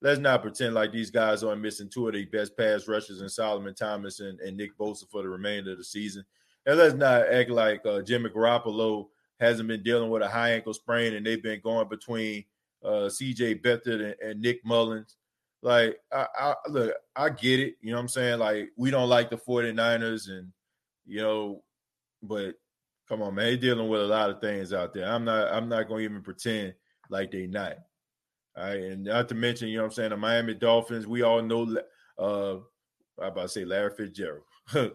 [0.00, 3.28] let's not pretend like these guys aren't missing two of the best pass rushers in
[3.28, 6.24] Solomon Thomas and, and Nick Bosa for the remainder of the season.
[6.66, 9.06] And let's not act like uh, Jimmy Garoppolo
[9.38, 12.44] hasn't been dealing with a high ankle sprain and they've been going between
[12.84, 15.16] uh, CJ Beathard and, and, Nick Mullens.
[15.62, 17.76] Like, I, I look, I get it.
[17.80, 18.38] You know what I'm saying?
[18.40, 20.52] Like, we don't like the 49ers and,
[21.06, 21.62] you know,
[22.22, 22.54] but
[23.12, 23.48] Come on, man.
[23.48, 25.06] He's dealing with a lot of things out there.
[25.06, 25.52] I'm not.
[25.52, 26.72] I'm not to even pretend
[27.10, 27.74] like they not.
[28.56, 31.06] All right, and not to mention, you know what I'm saying, the Miami Dolphins.
[31.06, 31.76] We all know,
[32.18, 32.54] uh,
[33.22, 34.44] I about to say Larry Fitzgerald.
[34.72, 34.94] How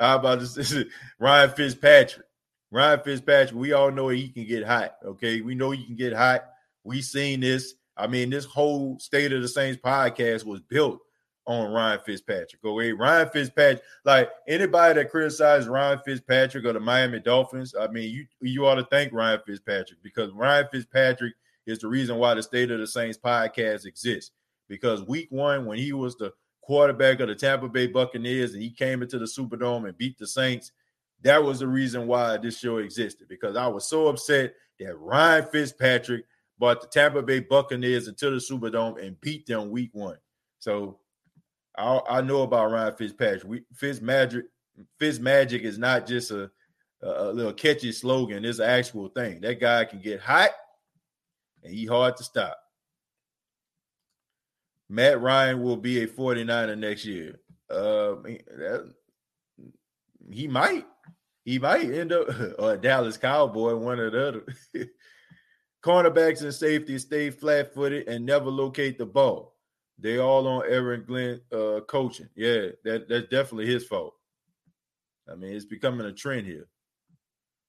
[0.00, 0.74] about this?
[1.20, 2.26] Ryan Fitzpatrick.
[2.72, 3.54] Ryan Fitzpatrick.
[3.54, 4.96] We all know he can get hot.
[5.04, 6.46] Okay, we know he can get hot.
[6.82, 7.74] We seen this.
[7.96, 10.98] I mean, this whole State of the Saints podcast was built
[11.46, 12.64] on Ryan Fitzpatrick.
[12.64, 13.82] Okay, Ryan Fitzpatrick.
[14.04, 18.76] Like anybody that criticizes Ryan Fitzpatrick or the Miami Dolphins, I mean, you you ought
[18.76, 21.34] to thank Ryan Fitzpatrick because Ryan Fitzpatrick
[21.66, 24.32] is the reason why the State of the Saints podcast exists.
[24.68, 26.32] Because week one, when he was the
[26.62, 30.26] quarterback of the Tampa Bay Buccaneers and he came into the Superdome and beat the
[30.26, 30.72] Saints,
[31.22, 33.28] that was the reason why this show existed.
[33.28, 36.24] Because I was so upset that Ryan Fitzpatrick
[36.58, 40.16] brought the Tampa Bay Buccaneers into the Superdome and beat them week one.
[40.58, 40.98] So
[41.76, 43.44] I, I know about Ryan Fitzpatrick.
[43.44, 44.44] We, Fitz Magic,
[44.98, 46.50] Fitz Magic is not just a,
[47.02, 48.44] a little catchy slogan.
[48.44, 49.40] It's an actual thing.
[49.40, 50.50] That guy can get hot
[51.62, 52.58] and he hard to stop.
[54.88, 57.40] Matt Ryan will be a 49er next year.
[57.70, 58.92] Uh, that,
[60.30, 60.86] he might.
[61.44, 64.44] He might end up a Dallas Cowboy, one or the other.
[65.82, 69.53] Cornerbacks and safety stay flat footed and never locate the ball.
[69.98, 72.28] They all on Aaron Glenn uh, coaching.
[72.34, 74.14] Yeah, that, that's definitely his fault.
[75.30, 76.66] I mean, it's becoming a trend here.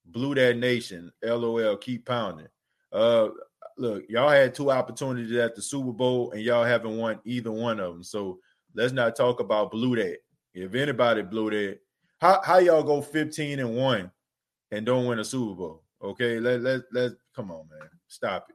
[0.06, 1.12] Blue that nation.
[1.24, 1.78] LOL.
[1.78, 2.48] Keep pounding.
[2.92, 3.30] Uh,
[3.78, 7.80] look, y'all had two opportunities at the Super Bowl, and y'all haven't won either one
[7.80, 8.04] of them.
[8.04, 8.40] So
[8.74, 10.18] let's not talk about blue that.
[10.54, 11.80] If anybody blew that,
[12.20, 14.12] how how y'all go 15 and one
[14.72, 15.84] and don't win a Super Bowl?
[16.02, 18.55] Okay, let let let come on, man, stop it.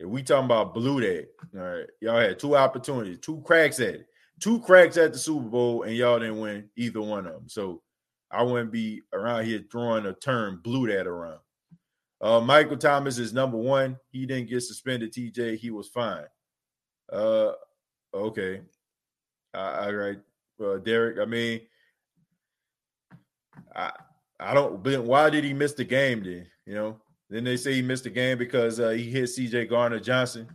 [0.00, 3.94] If we talking about blue that, all right, y'all had two opportunities, two cracks at
[3.96, 4.06] it,
[4.40, 7.48] two cracks at the Super Bowl, and y'all didn't win either one of them.
[7.48, 7.82] So
[8.30, 11.40] I wouldn't be around here throwing a term blue that around.
[12.22, 13.98] Uh, Michael Thomas is number one.
[14.10, 15.12] He didn't get suspended.
[15.12, 16.24] TJ, he was fine.
[17.12, 17.52] Uh,
[18.14, 18.62] okay.
[19.52, 20.18] All right,
[20.64, 21.18] uh, Derek.
[21.18, 21.60] I mean,
[23.76, 23.90] I
[24.38, 24.82] I don't.
[24.82, 26.46] But why did he miss the game then?
[26.64, 27.00] You know.
[27.30, 29.66] Then they say he missed the game because uh, he hit C.J.
[29.66, 30.48] Gardner Johnson.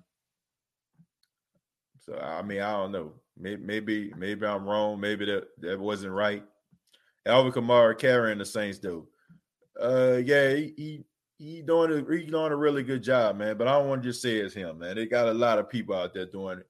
[2.05, 3.13] So I mean, I don't know.
[3.37, 4.99] Maybe maybe maybe I'm wrong.
[4.99, 6.43] Maybe that that wasn't right.
[7.25, 9.07] Alvin Kamara carrying the Saints though.
[9.81, 11.03] Uh, yeah, he, he
[11.37, 13.57] he doing a he doing a really good job, man.
[13.57, 14.95] But I don't want to just say it's him, man.
[14.95, 16.67] They got a lot of people out there doing it,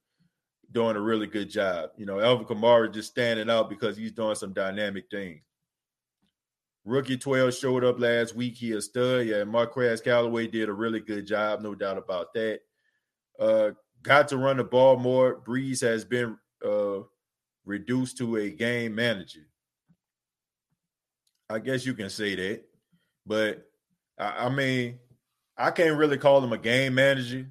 [0.72, 1.90] doing a really good job.
[1.98, 5.42] You know, Alvin Kamara just standing out because he's doing some dynamic things.
[6.86, 8.56] Rookie 12 showed up last week.
[8.56, 9.26] He a stud.
[9.26, 12.60] Yeah, Marquez Callaway did a really good job, no doubt about that.
[13.40, 13.72] Uh,
[14.04, 15.42] got to run the ball more.
[15.42, 17.00] Brees has been uh,
[17.66, 19.48] reduced to a game manager.
[21.50, 22.64] I guess you can say that,
[23.26, 23.68] but
[24.18, 25.00] I, I mean,
[25.58, 27.48] I can't really call him a game manager.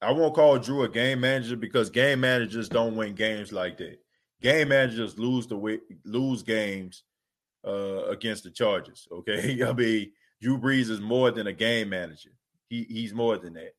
[0.00, 3.98] I won't call Drew a game manager because game managers don't win games like that.
[4.40, 7.02] Game managers lose the way, lose games
[7.66, 9.08] uh, against the Chargers.
[9.10, 12.30] Okay, I mean Drew Brees is more than a game manager.
[12.68, 13.74] He he's more than that.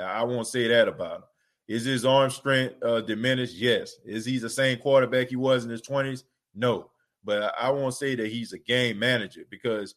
[0.00, 1.22] I won't say that about him.
[1.66, 3.54] Is his arm strength uh, diminished?
[3.54, 3.94] Yes.
[4.04, 6.24] Is he the same quarterback he was in his twenties?
[6.54, 6.90] No.
[7.24, 9.94] But I won't say that he's a game manager because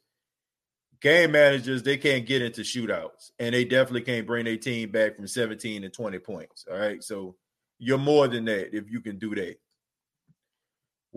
[1.02, 5.16] game managers they can't get into shootouts and they definitely can't bring their team back
[5.16, 7.36] from 17 and 20 points all right so
[7.78, 9.58] you're more than that if you can do that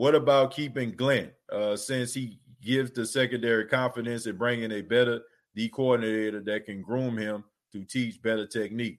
[0.01, 5.21] what about keeping glenn uh, since he gives the secondary confidence and bringing a better
[5.55, 8.99] D coordinator that can groom him to teach better technique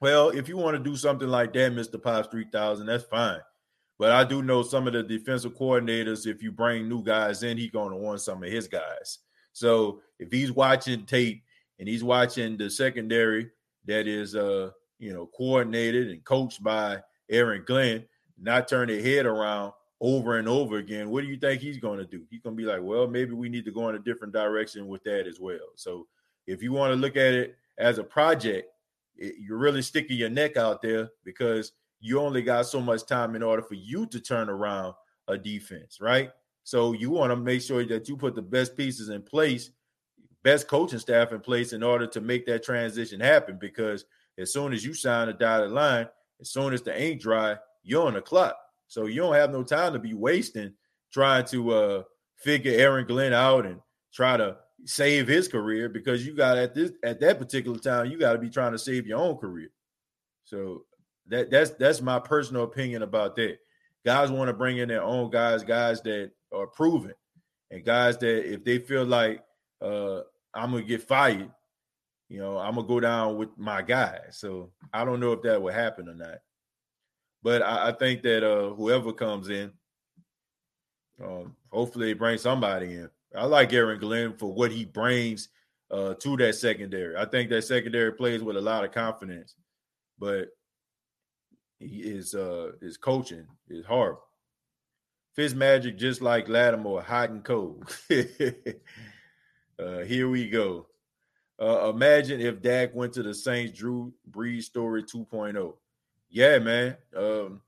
[0.00, 3.40] well if you want to do something like that mr pops 3000 that's fine
[3.98, 7.56] but I do know some of the defensive coordinators, if you bring new guys in,
[7.56, 9.18] he's going to want some of his guys.
[9.52, 11.44] So if he's watching tape
[11.78, 13.50] and he's watching the secondary
[13.86, 16.98] that is uh you know coordinated and coached by
[17.30, 18.04] Aaron Glenn,
[18.42, 21.98] not turn their head around over and over again, what do you think he's going
[21.98, 22.22] to do?
[22.28, 24.88] He's going to be like, well, maybe we need to go in a different direction
[24.88, 25.60] with that as well.
[25.76, 26.08] So
[26.46, 28.68] if you want to look at it as a project,
[29.16, 33.36] it, you're really sticking your neck out there because you only got so much time
[33.36, 34.94] in order for you to turn around
[35.28, 36.32] a defense, right?
[36.64, 39.70] So you want to make sure that you put the best pieces in place,
[40.42, 43.56] best coaching staff in place in order to make that transition happen.
[43.60, 44.04] Because
[44.36, 46.08] as soon as you sign a dotted line,
[46.40, 48.56] as soon as the ink dry, you're on the clock.
[48.88, 50.74] So you don't have no time to be wasting
[51.12, 52.02] trying to uh,
[52.36, 53.80] figure Aaron Glenn out and
[54.12, 58.18] try to save his career because you got at this at that particular time you
[58.18, 59.68] got to be trying to save your own career.
[60.44, 60.84] So
[61.28, 63.58] that that's that's my personal opinion about that.
[64.04, 67.12] Guys want to bring in their own guys, guys that are proven,
[67.70, 69.42] and guys that if they feel like
[69.80, 70.20] uh,
[70.54, 71.50] I'm gonna get fired,
[72.28, 74.18] you know, I'm gonna go down with my guy.
[74.30, 76.38] So I don't know if that will happen or not.
[77.42, 79.72] But I, I think that uh whoever comes in,
[81.22, 83.10] um, hopefully they bring somebody in.
[83.36, 85.48] I like Aaron Glenn for what he brings
[85.90, 87.16] uh, to that secondary.
[87.16, 89.54] I think that secondary plays with a lot of confidence,
[90.18, 90.48] but
[91.78, 94.22] he is uh his coaching is horrible.
[95.34, 97.90] Fitz magic just like Lattimore, hot and cold.
[99.78, 100.86] uh, here we go.
[101.60, 105.74] Uh, imagine if Dak went to the Saints, Drew Brees story 2.0.
[106.32, 106.96] Yeah, man.
[107.14, 107.60] Um,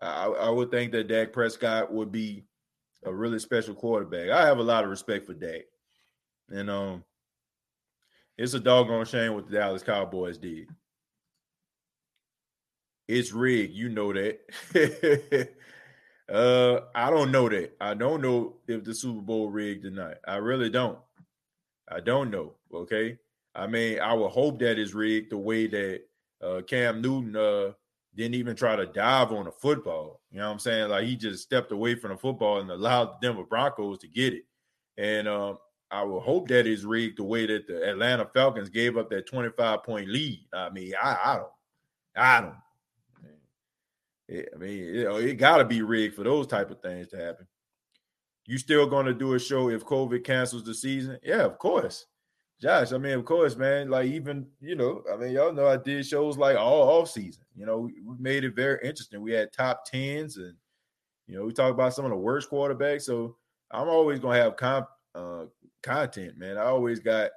[0.00, 2.44] I, I would think that Dak Prescott would be
[3.04, 4.30] a really special quarterback.
[4.30, 5.62] I have a lot of respect for Dak.
[6.48, 7.04] And um,
[8.38, 10.68] it's a doggone shame what the Dallas Cowboys did.
[13.08, 13.74] It's rigged.
[13.74, 15.50] You know that.
[16.32, 17.76] uh, I don't know that.
[17.78, 20.14] I don't know if the Super Bowl rigged or not.
[20.26, 20.98] I really don't.
[21.88, 22.54] I don't know.
[22.72, 23.18] Okay.
[23.54, 26.02] I mean, I would hope that is rigged the way that
[26.42, 27.72] uh, Cam Newton uh,
[28.14, 30.20] didn't even try to dive on the football.
[30.30, 30.88] You know what I'm saying?
[30.90, 34.34] Like he just stepped away from the football and allowed the Denver Broncos to get
[34.34, 34.44] it.
[34.96, 35.58] And um,
[35.90, 39.26] I will hope that is rigged the way that the Atlanta Falcons gave up that
[39.26, 40.46] 25 point lead.
[40.52, 41.48] I mean, I, I don't,
[42.16, 42.54] I don't.
[44.28, 47.16] It, I mean, know, it got to be rigged for those type of things to
[47.16, 47.46] happen.
[48.46, 51.18] You still going to do a show if COVID cancels the season?
[51.22, 52.06] Yeah, of course.
[52.60, 53.90] Josh, I mean, of course, man.
[53.90, 57.44] Like even you know, I mean, y'all know I did shows like all off season.
[57.54, 59.20] You know, we, made it very interesting.
[59.20, 60.54] We had top tens, and
[61.26, 63.02] you know, we talked about some of the worst quarterbacks.
[63.02, 63.36] So
[63.70, 65.44] I'm always gonna have comp, uh,
[65.82, 66.56] content, man.
[66.56, 67.30] I always got,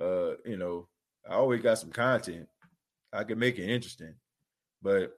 [0.00, 0.88] uh, you know,
[1.28, 2.46] I always got some content.
[3.12, 4.14] I can make it interesting,
[4.82, 5.16] but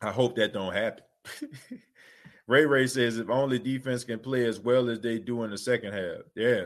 [0.00, 1.04] I hope that don't happen.
[2.46, 5.58] Ray Ray says if only defense can play as well as they do in the
[5.58, 6.22] second half.
[6.34, 6.64] Yeah,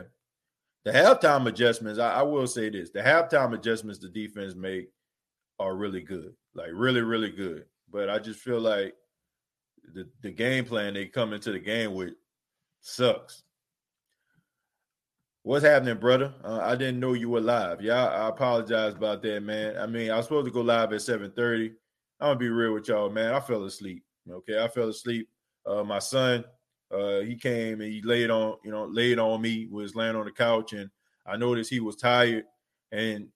[0.85, 4.89] the halftime adjustments, I, I, will say this: the halftime adjustments the defense make
[5.59, 7.65] are really good, like really, really good.
[7.91, 8.93] But I just feel like
[9.93, 12.13] the the game plan they come into the game with
[12.81, 13.43] sucks.
[15.43, 16.33] What's happening, brother?
[16.43, 17.81] Uh, I didn't know you were live.
[17.81, 19.77] Yeah, I apologize about that, man.
[19.77, 21.73] I mean, I was supposed to go live at 7:30.
[22.19, 23.33] I'm gonna be real with y'all, man.
[23.33, 24.03] I fell asleep.
[24.29, 25.29] Okay, I fell asleep.
[25.65, 26.43] Uh, my son
[26.93, 30.25] uh, he came and he laid on, you know, laid on me, was laying on
[30.25, 30.89] the couch, and
[31.25, 32.45] I noticed he was tired.
[32.91, 33.29] And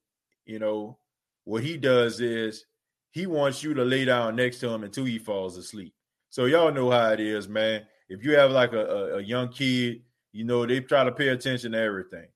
[0.46, 0.98] you know,
[1.44, 2.64] what he does is
[3.10, 5.94] he wants you to lay down next to him until he falls asleep.
[6.30, 7.82] So y'all know how it is, man.
[8.08, 10.02] If you have like a, a, a young kid,
[10.32, 12.28] you know, they try to pay attention to everything.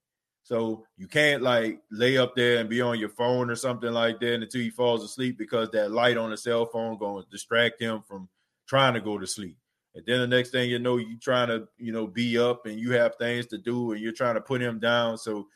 [0.45, 4.19] So you can't like lay up there and be on your phone or something like
[4.21, 7.81] that until he falls asleep because that light on the cell phone going to distract
[7.81, 8.29] him from
[8.67, 9.57] trying to go to sleep.
[9.95, 12.79] And then the next thing you know, you're trying to, you know, be up and
[12.79, 15.19] you have things to do and you're trying to put him down.
[15.19, 15.49] So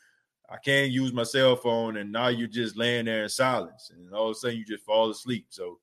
[0.49, 1.97] I can't use my cell phone.
[1.97, 3.91] And now you're just laying there in silence.
[3.95, 5.47] And all of a sudden you just fall asleep.
[5.49, 5.79] So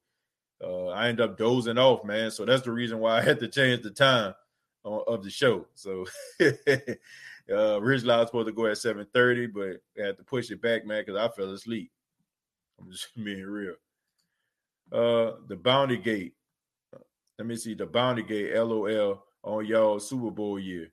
[0.62, 2.30] uh, I end up dozing off, man.
[2.30, 4.34] So that's the reason why I had to change the time
[4.84, 5.66] of the show.
[5.74, 6.06] So
[6.40, 6.46] uh,
[7.50, 10.86] originally I was supposed to go at 7:30, but I had to push it back,
[10.86, 11.90] man, because I fell asleep.
[12.80, 13.74] I'm just being real.
[14.92, 16.34] Uh, the Bounty Gate.
[17.38, 20.90] Let me see the Bounty Gate LOL on y'all Super Bowl year.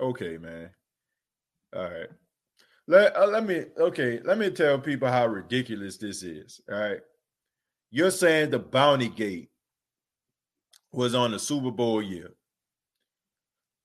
[0.00, 0.70] Okay, man.
[1.74, 2.08] All right.
[2.86, 4.20] Let uh, let me okay.
[4.24, 6.60] Let me tell people how ridiculous this is.
[6.70, 7.00] All right.
[7.90, 9.50] You're saying the Bounty Gate
[10.92, 12.30] was on the Super Bowl year.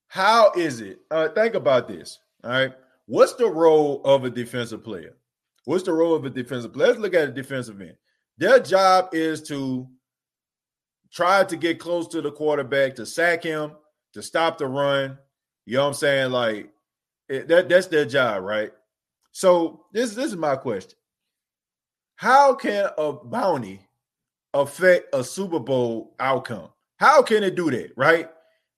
[0.08, 1.00] How is it?
[1.10, 2.20] Uh, think about this.
[2.44, 2.74] All right.
[3.06, 5.16] What's the role of a defensive player?
[5.66, 6.90] What's the role of a defensive player?
[6.90, 7.96] Let's look at a defensive end.
[8.40, 9.86] Their job is to
[11.12, 13.74] try to get close to the quarterback, to sack him,
[14.14, 15.18] to stop the run.
[15.66, 16.32] You know what I'm saying?
[16.32, 16.72] Like
[17.28, 18.72] it, that that's their job, right?
[19.34, 20.98] So this this is my question.
[22.16, 23.82] How can a bounty
[24.54, 26.70] affect a Super Bowl outcome?
[26.98, 28.30] How can it do that, right?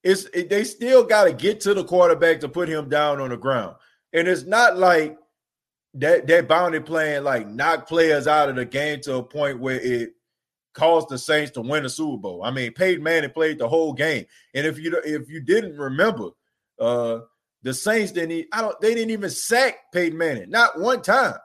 [0.04, 3.30] It's it, they still got to get to the quarterback to put him down on
[3.30, 3.76] the ground.
[4.14, 5.18] And it's not like
[5.96, 9.80] that that bounty plan like knock players out of the game to a point where
[9.80, 10.14] it
[10.74, 12.44] caused the Saints to win a Super Bowl.
[12.44, 16.30] I mean, Peyton Manning played the whole game, and if you if you didn't remember,
[16.80, 17.20] uh,
[17.64, 18.48] the Saints didn't.
[18.54, 18.80] I don't.
[18.80, 21.36] They didn't even sack Peyton Manning, not one time.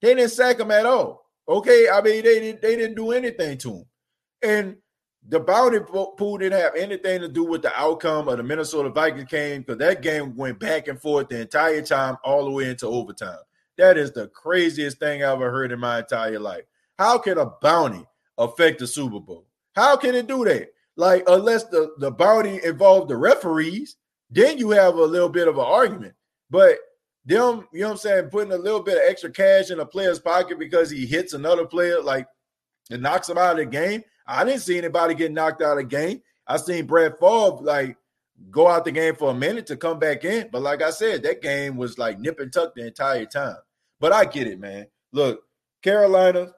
[0.00, 1.26] They didn't sack him at all.
[1.48, 2.62] Okay, I mean they didn't.
[2.62, 3.84] They didn't do anything to him,
[4.42, 4.76] and
[5.28, 9.30] the bounty pool didn't have anything to do with the outcome of the Minnesota Vikings
[9.30, 12.86] game because that game went back and forth the entire time, all the way into
[12.86, 13.38] overtime.
[13.80, 16.64] That is the craziest thing I've ever heard in my entire life.
[16.98, 18.04] How can a bounty
[18.36, 19.46] affect the Super Bowl?
[19.74, 20.68] How can it do that?
[20.96, 23.96] Like, unless the, the bounty involved the referees,
[24.28, 26.12] then you have a little bit of an argument.
[26.50, 26.76] But
[27.24, 29.86] them, you know what I'm saying, putting a little bit of extra cash in a
[29.86, 32.26] player's pocket because he hits another player, like
[32.90, 34.02] it knocks him out of the game.
[34.26, 36.20] I didn't see anybody get knocked out of the game.
[36.46, 37.96] I seen Brett Favre like
[38.50, 40.50] go out the game for a minute to come back in.
[40.52, 43.56] But like I said, that game was like nip and tuck the entire time.
[44.00, 44.86] But I get it, man.
[45.12, 45.42] Look,
[45.82, 46.52] Carolina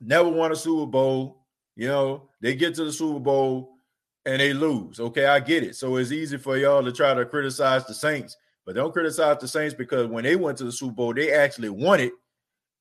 [0.00, 1.46] never won a Super Bowl.
[1.76, 3.78] You know, they get to the Super Bowl
[4.26, 5.00] and they lose.
[5.00, 5.76] Okay, I get it.
[5.76, 8.36] So it's easy for y'all to try to criticize the Saints,
[8.66, 11.70] but don't criticize the Saints because when they went to the Super Bowl, they actually
[11.70, 12.12] won it.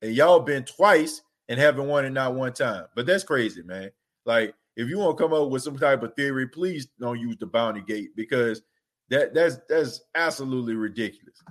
[0.02, 2.86] And y'all been twice and haven't won it not one time.
[2.96, 3.92] But that's crazy, man.
[4.26, 7.38] Like, if you want to come up with some type of theory, please don't use
[7.40, 8.62] the bounty gate because
[9.10, 11.44] that that's that's absolutely ridiculous.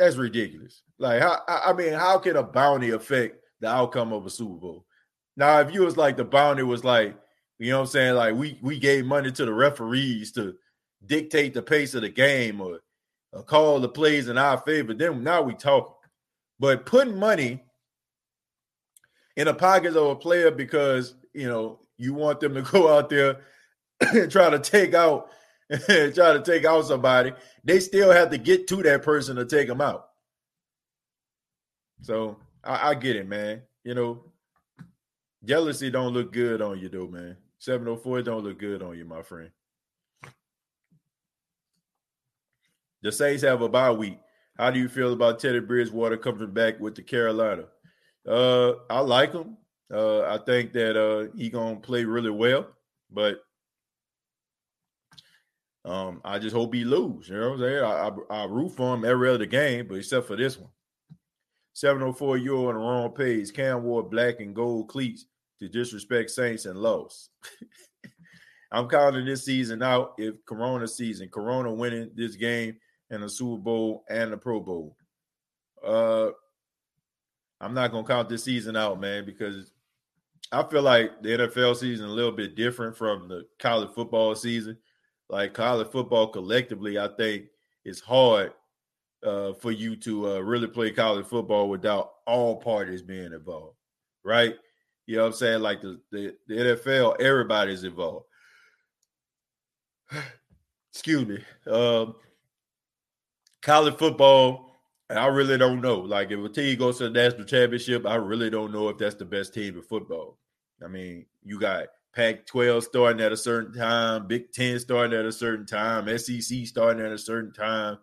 [0.00, 0.82] That's ridiculous.
[0.98, 4.86] Like, how I mean, how can a bounty affect the outcome of a Super Bowl?
[5.36, 7.14] Now, if you was like the bounty was like,
[7.58, 10.54] you know what I'm saying, like we we gave money to the referees to
[11.04, 12.80] dictate the pace of the game or,
[13.32, 15.92] or call the plays in our favor, then now we talking.
[16.58, 17.62] But putting money
[19.36, 23.10] in the pockets of a player because you know you want them to go out
[23.10, 23.40] there
[24.00, 25.28] and try to take out
[25.86, 29.68] try to take out somebody, they still have to get to that person to take
[29.68, 30.06] them out.
[32.02, 33.62] So I, I get it, man.
[33.84, 34.24] You know,
[35.44, 37.36] jealousy don't look good on you, though, man.
[37.58, 39.50] 704 don't look good on you, my friend.
[43.02, 44.18] The Saints have a bye week.
[44.58, 47.64] How do you feel about Teddy Bridgewater coming back with the Carolina?
[48.26, 49.56] Uh, I like him.
[49.92, 52.68] Uh, I think that uh, he gonna play really well,
[53.10, 53.40] but
[55.84, 57.28] um, I just hope he lose.
[57.28, 57.84] You know what I'm saying?
[57.84, 60.70] I, I, I root for him every other game, but except for this one.
[61.74, 63.52] 704 euro on the wrong page.
[63.52, 65.26] Cam wore black and gold cleats
[65.60, 67.30] to disrespect Saints and lost.
[68.72, 72.76] I'm counting this season out if Corona season, Corona winning this game
[73.10, 74.96] and the Super Bowl and the Pro Bowl.
[75.84, 76.30] Uh,
[77.60, 79.72] I'm not gonna count this season out, man, because
[80.52, 84.78] I feel like the NFL season a little bit different from the college football season.
[85.30, 87.44] Like college football collectively, I think
[87.84, 88.52] it's hard
[89.22, 93.76] uh, for you to uh, really play college football without all parties being involved,
[94.24, 94.56] right?
[95.06, 95.62] You know what I'm saying?
[95.62, 98.26] Like the, the, the NFL, everybody's involved.
[100.92, 101.44] Excuse me.
[101.72, 102.16] Um,
[103.62, 106.00] college football, I really don't know.
[106.00, 109.14] Like if a team goes to the national championship, I really don't know if that's
[109.14, 110.38] the best team in football.
[110.84, 115.24] I mean, you got Pac 12 starting at a certain time, Big 10 starting at
[115.24, 117.98] a certain time, SEC starting at a certain time.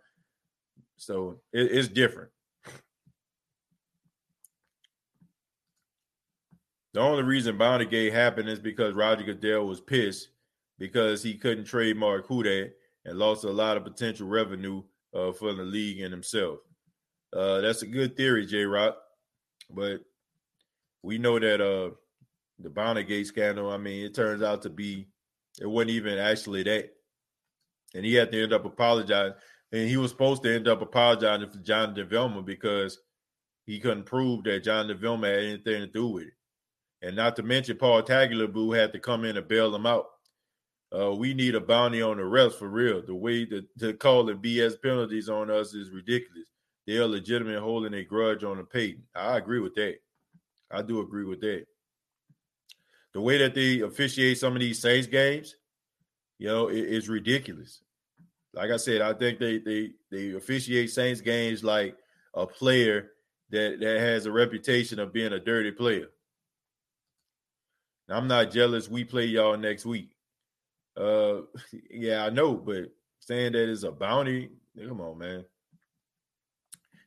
[0.95, 2.31] So it, it's different.
[6.93, 10.29] The only reason Bounty Gate happened is because Roger Goodell was pissed
[10.79, 12.43] because he couldn't trademark Who
[13.05, 14.81] and lost a lot of potential revenue
[15.13, 16.59] uh, for the league and himself.
[17.33, 18.97] Uh, that's a good theory, J Rock.
[19.69, 20.01] But
[21.03, 21.91] we know that uh,
[22.59, 25.07] the Bounty Gate scandal, I mean, it turns out to be,
[25.61, 26.89] it wasn't even actually that.
[27.95, 29.35] And he had to end up apologizing.
[29.71, 32.99] And he was supposed to end up apologizing for Jonathan Vilma because
[33.65, 36.33] he couldn't prove that Jonathan Vilma had anything to do with it.
[37.01, 40.07] And not to mention Paul Tagliabue had to come in and bail him out.
[40.97, 43.01] Uh, we need a bounty on the refs for real.
[43.05, 46.45] The way to, to call the BS penalties on us is ridiculous.
[46.87, 49.03] They are legitimate holding a grudge on the Payton.
[49.13, 49.95] I agree with that.
[50.71, 51.65] I do agree with that.
[53.17, 55.55] The way that they officiate some of these Saints games,
[56.37, 57.81] you know, it, it's ridiculous.
[58.53, 61.97] Like I said, I think they they they officiate Saints games like
[62.35, 63.13] a player
[63.49, 66.09] that that has a reputation of being a dirty player.
[68.07, 68.87] I'm not jealous.
[68.87, 70.11] We play y'all next week.
[70.95, 71.37] Uh,
[71.89, 75.43] yeah, I know, but saying that is a bounty, come on, man.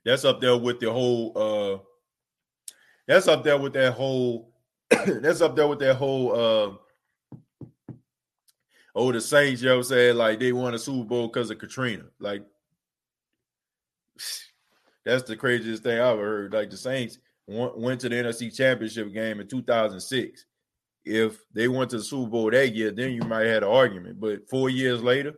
[0.05, 1.32] That's up there with the whole.
[1.37, 1.78] uh
[3.07, 4.50] That's up there with that whole.
[5.21, 6.33] that's up there with that whole.
[6.33, 7.67] uh
[8.93, 10.17] Oh, the Saints, you know what I'm saying?
[10.17, 12.05] Like they won a Super Bowl because of Katrina.
[12.19, 12.43] Like
[15.05, 16.53] that's the craziest thing I've ever heard.
[16.53, 20.47] Like the Saints went to the NFC Championship game in 2006
[21.05, 23.71] if they went to the Super Bowl that year, then you might have had an
[23.71, 24.21] argument.
[24.21, 25.35] But four years later,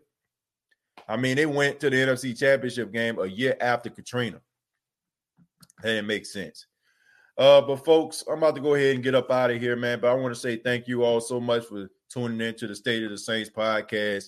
[1.09, 4.41] I mean, they went to the NFC Championship game a year after Katrina.
[5.83, 6.67] That didn't make sense.
[7.39, 10.01] Uh, but folks, I'm about to go ahead and get up out of here, man.
[10.01, 12.75] But I want to say thank you all so much for tuning in to the
[12.75, 14.27] State of the Saints podcast.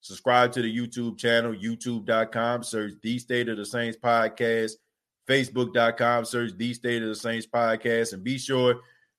[0.00, 4.72] Subscribe to the YouTube channel, youtube.com, search the State of the Saints podcast,
[5.28, 8.76] facebook.com, search the State of the Saints podcast, and be sure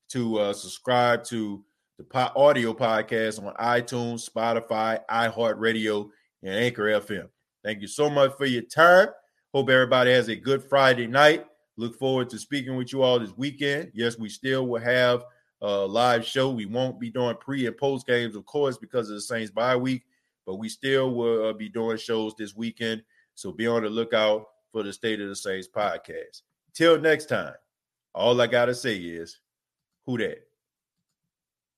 [0.10, 1.64] to uh, subscribe to
[1.97, 6.10] the po- audio podcast on iTunes, Spotify, iHeartRadio,
[6.41, 7.27] and Anchor FM.
[7.64, 9.10] Thank you so much for your time.
[9.53, 11.45] Hope everybody has a good Friday night.
[11.80, 13.93] Look forward to speaking with you all this weekend.
[13.93, 15.23] Yes, we still will have
[15.61, 16.49] a live show.
[16.49, 19.77] We won't be doing pre and post games, of course, because of the Saints bye
[19.77, 20.03] week,
[20.45, 23.01] but we still will uh, be doing shows this weekend.
[23.35, 26.41] So be on the lookout for the State of the Saints podcast.
[26.73, 27.53] Till next time,
[28.14, 29.39] all I got to say is,
[30.06, 30.48] who that?